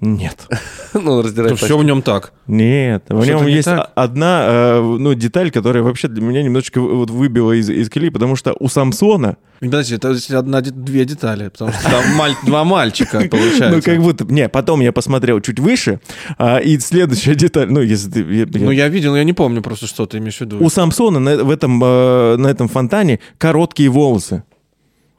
[0.00, 0.46] Нет.
[0.96, 2.32] Ну, он раздирает все в нем так.
[2.46, 3.90] Нет, в нем не есть так?
[3.96, 8.36] одна э, ну, деталь, которая вообще для меня немножечко вот выбила из, из колеи, потому
[8.36, 13.70] что у Самсона, Подожди, это одна, две детали, потому что там маль- два мальчика, получается.
[13.70, 15.98] ну как будто, не, потом я посмотрел чуть выше,
[16.38, 18.20] а, и следующая деталь, ну если ты...
[18.20, 20.62] я- я- Ну, я видел, я не помню просто, что ты имеешь в виду.
[20.64, 24.44] У Самсона на, в этом, э, на этом фонтане короткие волосы.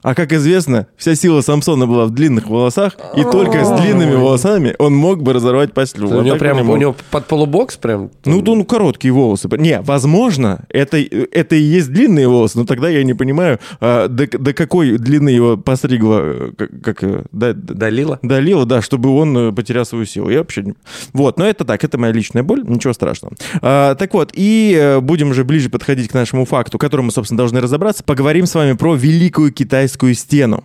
[0.05, 4.75] А как известно, вся сила Самсона была в длинных волосах, и только с длинными волосами
[4.77, 6.03] он мог бы разорвать постель.
[6.03, 8.11] У него прям, у него под полубокс прям.
[8.23, 9.49] Ну, ну, короткие волосы.
[9.57, 14.27] Не, возможно, это, это и есть длинные волосы, но тогда я не понимаю, а, до,
[14.27, 18.19] до какой длины его постригла, э, как, как, э, да, да, Долила.
[18.21, 20.29] Долила, да, чтобы он э, потерял свою силу.
[20.29, 20.75] Я вообще не...
[21.13, 23.33] Вот, но это так, это моя личная боль, ничего страшного.
[23.59, 27.39] А, так вот, и э, будем уже ближе подходить к нашему факту, которым мы, собственно,
[27.39, 28.03] должны разобраться.
[28.03, 30.63] Поговорим с вами про Великую Китайскую стену.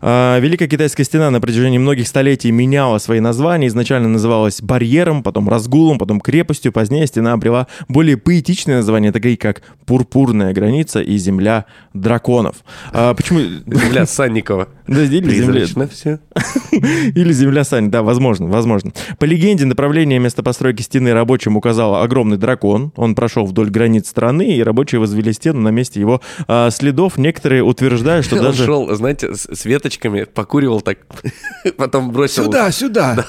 [0.00, 3.68] А, Великая Китайская стена на протяжении многих столетий меняла свои названия.
[3.68, 6.72] Изначально называлась барьером, потом разгулом, потом крепостью.
[6.72, 12.56] Позднее стена обрела более поэтичные названия, такие как Пурпурная граница и Земля драконов.
[12.92, 13.40] А, почему...
[13.40, 14.68] Земля Санникова.
[14.90, 16.18] Да, или земля, Призрачно все.
[16.72, 18.90] или земля Сань, да, возможно, возможно.
[19.20, 22.92] По легенде, направление места постройки стены рабочим указал огромный дракон.
[22.96, 27.18] Он прошел вдоль границ страны, и рабочие возвели стену на месте его а, следов.
[27.18, 28.64] Некоторые утверждают, что Он даже...
[28.64, 30.98] шел, знаете, с, веточками, покуривал так,
[31.76, 32.46] потом бросил.
[32.46, 33.26] Сюда, сюда.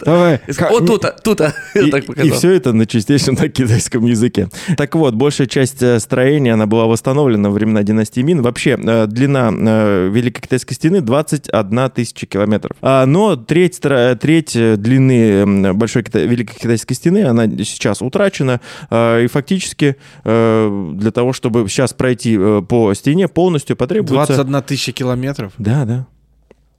[0.00, 0.40] Давай.
[0.46, 1.40] И О, тут, тут,
[1.74, 2.38] И, так и показал.
[2.38, 4.48] все это на чистейшем на китайском языке.
[4.78, 8.40] Так вот, большая часть э, строения, она была восстановлена во времена династии Мин.
[8.40, 12.76] Вообще, э, длина э, Великой Китайской стены 21 тысяча километров.
[12.80, 18.60] А, но треть, треть э, длины Большой Кита- Великой Китайской стены, она сейчас утрачена.
[18.90, 24.34] э, И фактически э, для того, чтобы сейчас пройти э, по стене полностью, потребуется...
[24.34, 25.52] 21 тысяча километров.
[25.58, 26.06] Да, да.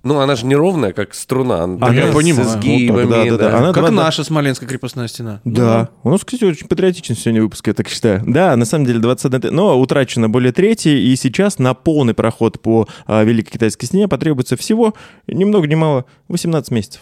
[0.03, 1.63] Ну, она же неровная, как струна.
[1.63, 2.47] Она А, такая я с понимаю.
[2.47, 3.49] изгибами, Вот так, да, да, да.
[3.51, 3.57] да.
[3.57, 5.39] Она Как два- наша Смоленская крепостная стена.
[5.45, 5.89] Да.
[6.03, 8.21] У нас, кстати, очень патриотичен сегодня выпуск, я так считаю.
[8.27, 9.39] Да, на самом деле 21...
[9.41, 14.09] т- Но утрачено более трети, и сейчас на полный проход по а, Великой Китайской стене
[14.09, 14.93] потребуется всего,
[15.27, 17.01] ни много ни мало, 18 месяцев.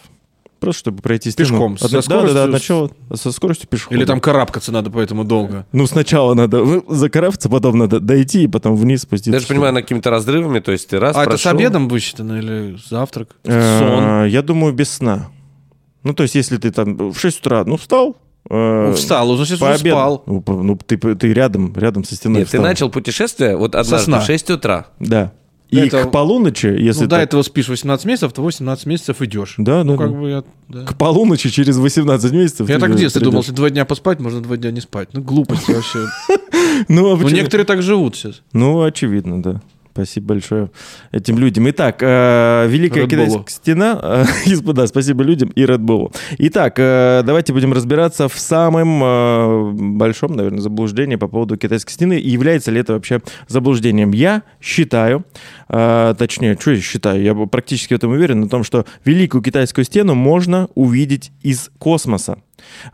[0.62, 1.48] Просто чтобы пройти стену.
[1.50, 3.96] Пешком, со От- да, да, скоростью да, от начала со скоростью пешком.
[3.96, 5.66] Или там карабкаться надо поэтому долго.
[5.72, 9.32] Ну, сначала надо ну, закарабкаться, потом надо дойти, и потом вниз спуститься.
[9.32, 11.58] Я же понимаю, она какими-то разрывами, то есть ты раз А это с прошел.
[11.58, 13.30] обедом высчитано или завтрак?
[13.44, 13.52] Сон?
[13.52, 15.30] Э, Я думаю, без сна.
[16.04, 18.16] Ну, то есть, если ты там в 6 утра, ну, встал,
[18.48, 20.22] э, Ну, Встал, значит, уже пообедал.
[20.22, 20.22] спал.
[20.26, 22.62] Ну, ну, ты, ты рядом, рядом со стеной Нет, ты встал.
[22.62, 24.20] начал путешествие вот однажды сна.
[24.20, 24.86] в 6 утра.
[25.00, 25.32] Да.
[25.72, 28.84] До И этого- к полуночи, если ну, до так- этого спишь 18 месяцев, то 18
[28.86, 29.54] месяцев идешь.
[29.56, 30.18] Да, Ну, да, как да.
[30.18, 30.44] бы я...
[30.68, 30.84] да.
[30.84, 32.68] К полуночи через 18 месяцев.
[32.68, 35.08] Я так в детстве думал, если два дня поспать, можно два дня не спать.
[35.14, 35.98] Ну, глупость вообще.
[36.88, 38.42] Ну, а Ну, некоторые так живут сейчас.
[38.52, 39.60] Ну, очевидно, да.
[39.92, 40.70] Спасибо большое
[41.12, 41.68] этим людям.
[41.68, 43.50] Итак, э, Великая Red Китайская Bull'у.
[43.50, 44.24] стена.
[44.46, 46.14] э, да, спасибо людям и Red Bull.
[46.38, 52.18] Итак, э, давайте будем разбираться в самом э, большом, наверное, заблуждении по поводу Китайской стены.
[52.18, 54.12] И является ли это вообще заблуждением?
[54.12, 55.26] Я считаю,
[55.68, 59.84] э, точнее, что я считаю, я практически в этом уверен, на том, что Великую Китайскую
[59.84, 62.38] стену можно увидеть из космоса.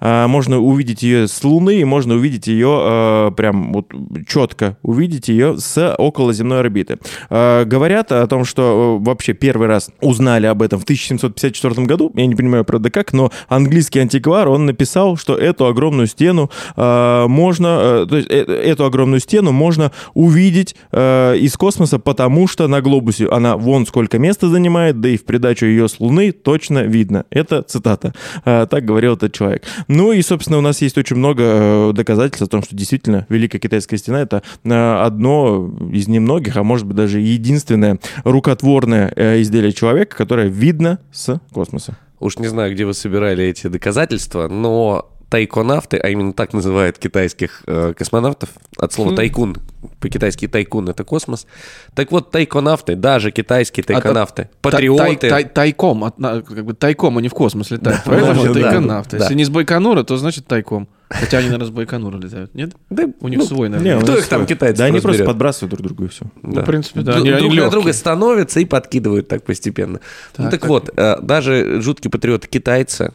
[0.01, 3.93] А, Можно увидеть ее с Луны, и можно увидеть ее э, прям вот
[4.29, 6.99] четко увидеть ее с околоземной орбиты.
[7.31, 12.13] Э, Говорят о том, что э, вообще первый раз узнали об этом в 1754 году.
[12.15, 17.67] Я не понимаю, правда, как, но английский антиквар, он написал, что эту огромную стену можно,
[17.81, 23.29] э, то есть э, эту огромную стену можно увидеть из космоса, потому что на глобусе
[23.29, 27.25] она вон сколько места занимает, да и в придачу ее с Луны точно видно.
[27.31, 28.15] Это цитата.
[28.45, 29.58] Так говорил этот человек.
[29.89, 33.59] Ну и, собственно, у нас есть очень много э, доказательств о том, что действительно Великая
[33.59, 39.73] Китайская стена— это э, одно из немногих, а может быть даже единственное рукотворное э, изделие
[39.73, 41.97] человека, которое видно с космоса.
[42.21, 47.63] Уж не знаю, где вы собирали эти доказательства, но тайконавты, а именно так называют китайских
[47.67, 48.49] э, космонавтов,
[48.79, 49.57] от слова тайкун,
[50.01, 51.47] по-китайски тайкун— это космос.
[51.95, 55.29] Так вот, тайконавты, даже китайские тайконавты, Тай- патриоты...
[55.29, 58.01] тай- Тайком, от- как бы тайком, они в космос летают.
[58.05, 59.19] Да, Поэтому да, тайконавты.
[59.19, 59.25] да.
[59.25, 60.89] Если не с Байконура, то значит тайком.
[61.11, 62.73] Хотя они, наверное, с Байконура летают, нет?
[62.91, 63.99] Да, У них ну, свой, Не, наверное.
[63.99, 64.49] у Кто них их там, свой.
[64.49, 66.27] китайцев, Да они просто подбрасывают друг другу и все.
[66.43, 67.17] Ну, в принципе, да.
[67.17, 67.71] Они, они друг на легкие.
[67.71, 70.01] друга становятся и подкидывают так постепенно.
[70.37, 70.69] ну Так, так так.
[70.69, 73.13] вот, э, даже жуткие патриоты китайцы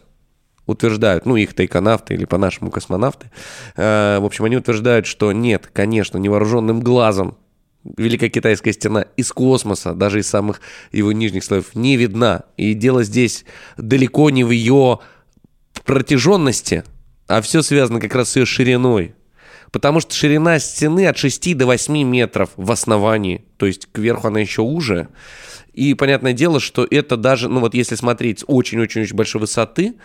[0.66, 3.32] утверждают, ну их тайконавты или по-нашему космонавты,
[3.76, 7.38] э, в общем, они утверждают, что нет, конечно, невооруженным глазом
[7.98, 10.62] Великая Китайская стена из космоса, даже из самых
[10.92, 12.44] его нижних слоев, не видна.
[12.56, 13.44] И дело здесь
[13.76, 15.00] далеко не в ее
[15.84, 16.86] протяженности,
[17.28, 19.16] а все связано как раз с ее шириной.
[19.72, 24.40] Потому что ширина стены от 6 до 8 метров в основании, то есть кверху она
[24.40, 25.10] еще уже.
[25.74, 29.96] И понятное дело, что это даже, ну вот если смотреть с очень-очень-очень большой высоты,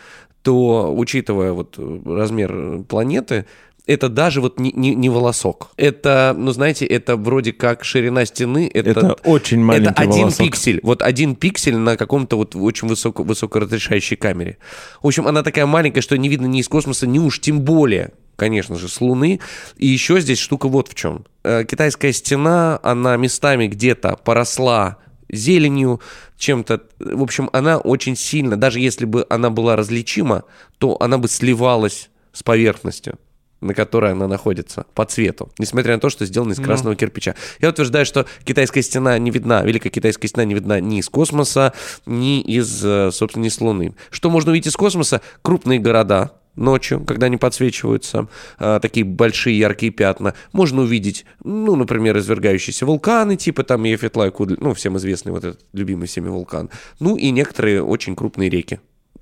[0.43, 3.47] то, учитывая вот размер планеты,
[3.89, 5.71] это даже вот не, не, не волосок.
[5.79, 8.71] Это, ну, знаете, это вроде как ширина стены.
[8.73, 10.45] Это, Это очень маленький Это один волосок.
[10.45, 10.81] пиксель.
[10.83, 14.59] Вот один пиксель на каком-то вот очень высоко, высокоразрешающей камере.
[15.03, 18.13] В общем, она такая маленькая, что не видно ни из космоса, ни уж тем более
[18.37, 19.41] конечно же, с Луны.
[19.79, 21.25] И еще здесь штука вот в чем.
[21.43, 24.99] Э, Китайская стена, она местами где-то поросла
[25.31, 26.01] зеленью,
[26.37, 26.83] чем-то.
[26.99, 30.45] В общем, она очень сильно, даже если бы она была различима,
[30.79, 33.19] то она бы сливалась с поверхностью
[33.61, 37.35] на которой она находится, по цвету, несмотря на то, что сделана из красного кирпича.
[37.61, 41.73] Я утверждаю, что китайская стена не видна, Великая китайская стена не видна ни из космоса,
[42.07, 43.95] ни из, э, собственно, ни с Луны.
[44.11, 45.21] Что можно увидеть из космоса?
[45.43, 48.29] Крупные города, ночью, когда они подсвечиваются,
[48.59, 50.35] а, такие большие яркие пятна.
[50.53, 56.07] Можно увидеть, ну, например, извергающиеся вулканы, типа там Ефетлай ну, всем известный вот этот любимый
[56.07, 56.71] всеми вулкан.
[57.01, 58.81] Ну, и некоторые очень крупные реки.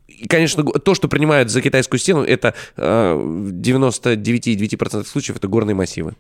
[0.09, 5.74] И, конечно, то, что принимают за китайскую стену, это э, в 99,9% случаев это горные
[5.74, 6.14] массивы.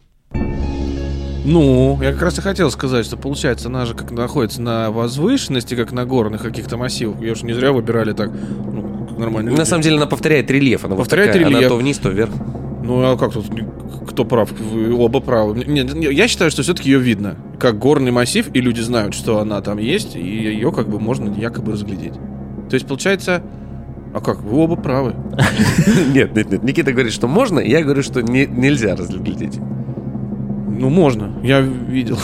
[1.44, 5.76] Ну, я как раз и хотел сказать, что получается, она же как находится на возвышенности,
[5.76, 7.20] как на горных каких-то массивах.
[7.20, 9.52] Ее же не зря выбирали так, ну, нормально.
[9.52, 10.84] На самом деле она повторяет рельеф.
[10.84, 11.70] Она вот Повторяет такая, Она рельеф.
[11.70, 12.30] то вниз, то вверх.
[12.84, 13.46] Ну, а как тут,
[14.08, 14.52] кто прав?
[14.52, 15.64] Вы оба правы.
[15.66, 17.36] Нет, нет, я считаю, что все-таки ее видно.
[17.58, 21.30] Как горный массив, и люди знают, что она там есть, и ее как бы можно
[21.34, 22.14] якобы разглядеть.
[22.68, 23.42] То есть, получается...
[24.14, 24.40] А как?
[24.42, 25.14] Вы оба правы.
[26.14, 26.62] Нет, нет, нет.
[26.62, 29.58] Никита говорит, что можно, я говорю, что не- нельзя разглядеть.
[29.58, 31.32] Ну, можно.
[31.42, 32.18] Я видел.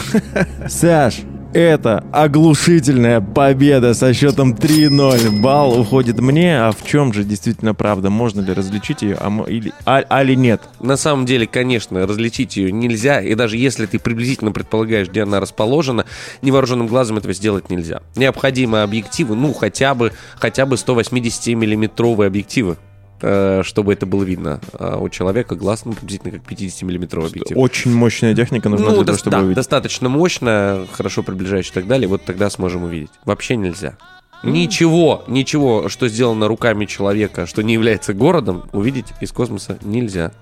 [0.69, 1.21] Саш,
[1.55, 5.41] это оглушительная победа со счетом 3-0.
[5.41, 8.11] Балл уходит мне, а в чем же действительно правда?
[8.11, 10.63] Можно ли различить ее, а, или, а, али нет?
[10.81, 15.41] На самом деле, конечно, различить ее нельзя, и даже если ты приблизительно предполагаешь, где она
[15.41, 16.07] расположена,
[16.43, 18.03] невооруженным глазом этого сделать нельзя.
[18.17, 22.77] Необходимы объективы, ну, хотя бы, хотя бы 180-миллиметровые объективы,
[23.23, 24.61] чтобы это было видно.
[24.73, 27.57] А у человека глаз, ну, приблизительно как 50-миллиметровый объектив.
[27.57, 29.57] Очень мощная техника нужна ну, для того, чтобы да, увидеть.
[29.57, 33.11] достаточно мощная, хорошо приближающая и так далее, вот тогда сможем увидеть.
[33.25, 33.97] Вообще нельзя.
[34.43, 40.33] Ничего, ничего, что сделано руками человека, что не является городом, увидеть из космоса нельзя.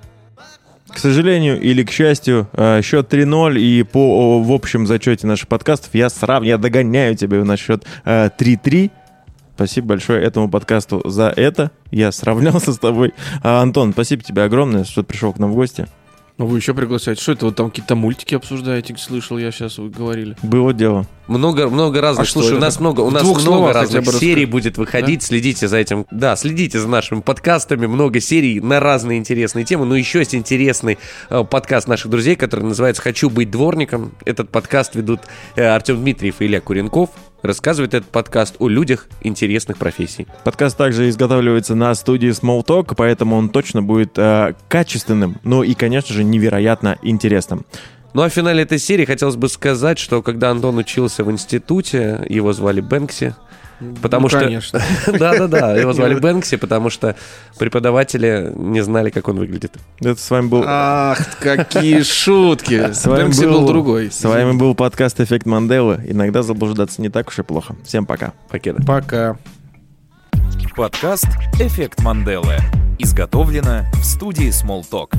[0.88, 5.94] К сожалению или к счастью, э, счет 3-0, и по в общем зачете наших подкастов
[5.94, 8.90] я срав, я догоняю тебя на счет э, 3-3.
[9.61, 11.70] Спасибо большое этому подкасту за это.
[11.90, 13.12] Я сравнялся с тобой.
[13.42, 15.86] А, Антон, спасибо тебе огромное, что ты пришел к нам в гости.
[16.38, 17.20] Ну, вы еще приглашаете.
[17.20, 20.34] Что это, вот там какие-то мультики обсуждаете, слышал я сейчас, вы говорили.
[20.42, 21.04] Было дело.
[21.30, 22.26] Много, много разных.
[22.26, 25.22] А Слушай, у нас много, у нас много разных серий будет выходить.
[25.22, 26.04] Следите за этим.
[26.10, 27.86] Да, следите за нашими подкастами.
[27.86, 29.86] Много серий на разные интересные темы.
[29.86, 34.10] Но еще есть интересный э, подкаст наших друзей, который называется «Хочу быть дворником».
[34.24, 35.20] Этот подкаст ведут
[35.54, 37.10] э, Артем Дмитриев и Илья Куренков.
[37.42, 40.26] Рассказывает этот подкаст о людях интересных профессий.
[40.42, 45.74] Подкаст также изготавливается на студии Small Talk, поэтому он точно будет э, качественным, ну и,
[45.74, 47.64] конечно же, невероятно интересным.
[48.12, 52.24] Ну а в финале этой серии хотелось бы сказать, что когда Антон учился в институте,
[52.28, 53.34] его звали Бэнкси.
[54.02, 54.40] Потому Ну, что...
[54.40, 54.82] конечно.
[55.06, 57.16] Да-да-да, его звали Бэнкси, потому что
[57.58, 59.72] преподаватели не знали, как он выглядит.
[60.00, 60.62] Это с вами был...
[60.66, 62.92] Ах, какие шутки.
[62.92, 64.11] С вами Бэнкси был другой.
[64.11, 66.04] С вами был подкаст «Эффект Манделы».
[66.06, 67.74] Иногда заблуждаться не так уж и плохо.
[67.84, 68.34] Всем пока.
[68.50, 68.82] Покеда.
[68.84, 69.38] Пока.
[70.76, 72.56] Подкаст «Эффект Манделы».
[72.98, 75.14] Изготовлено в студии Smalltalk.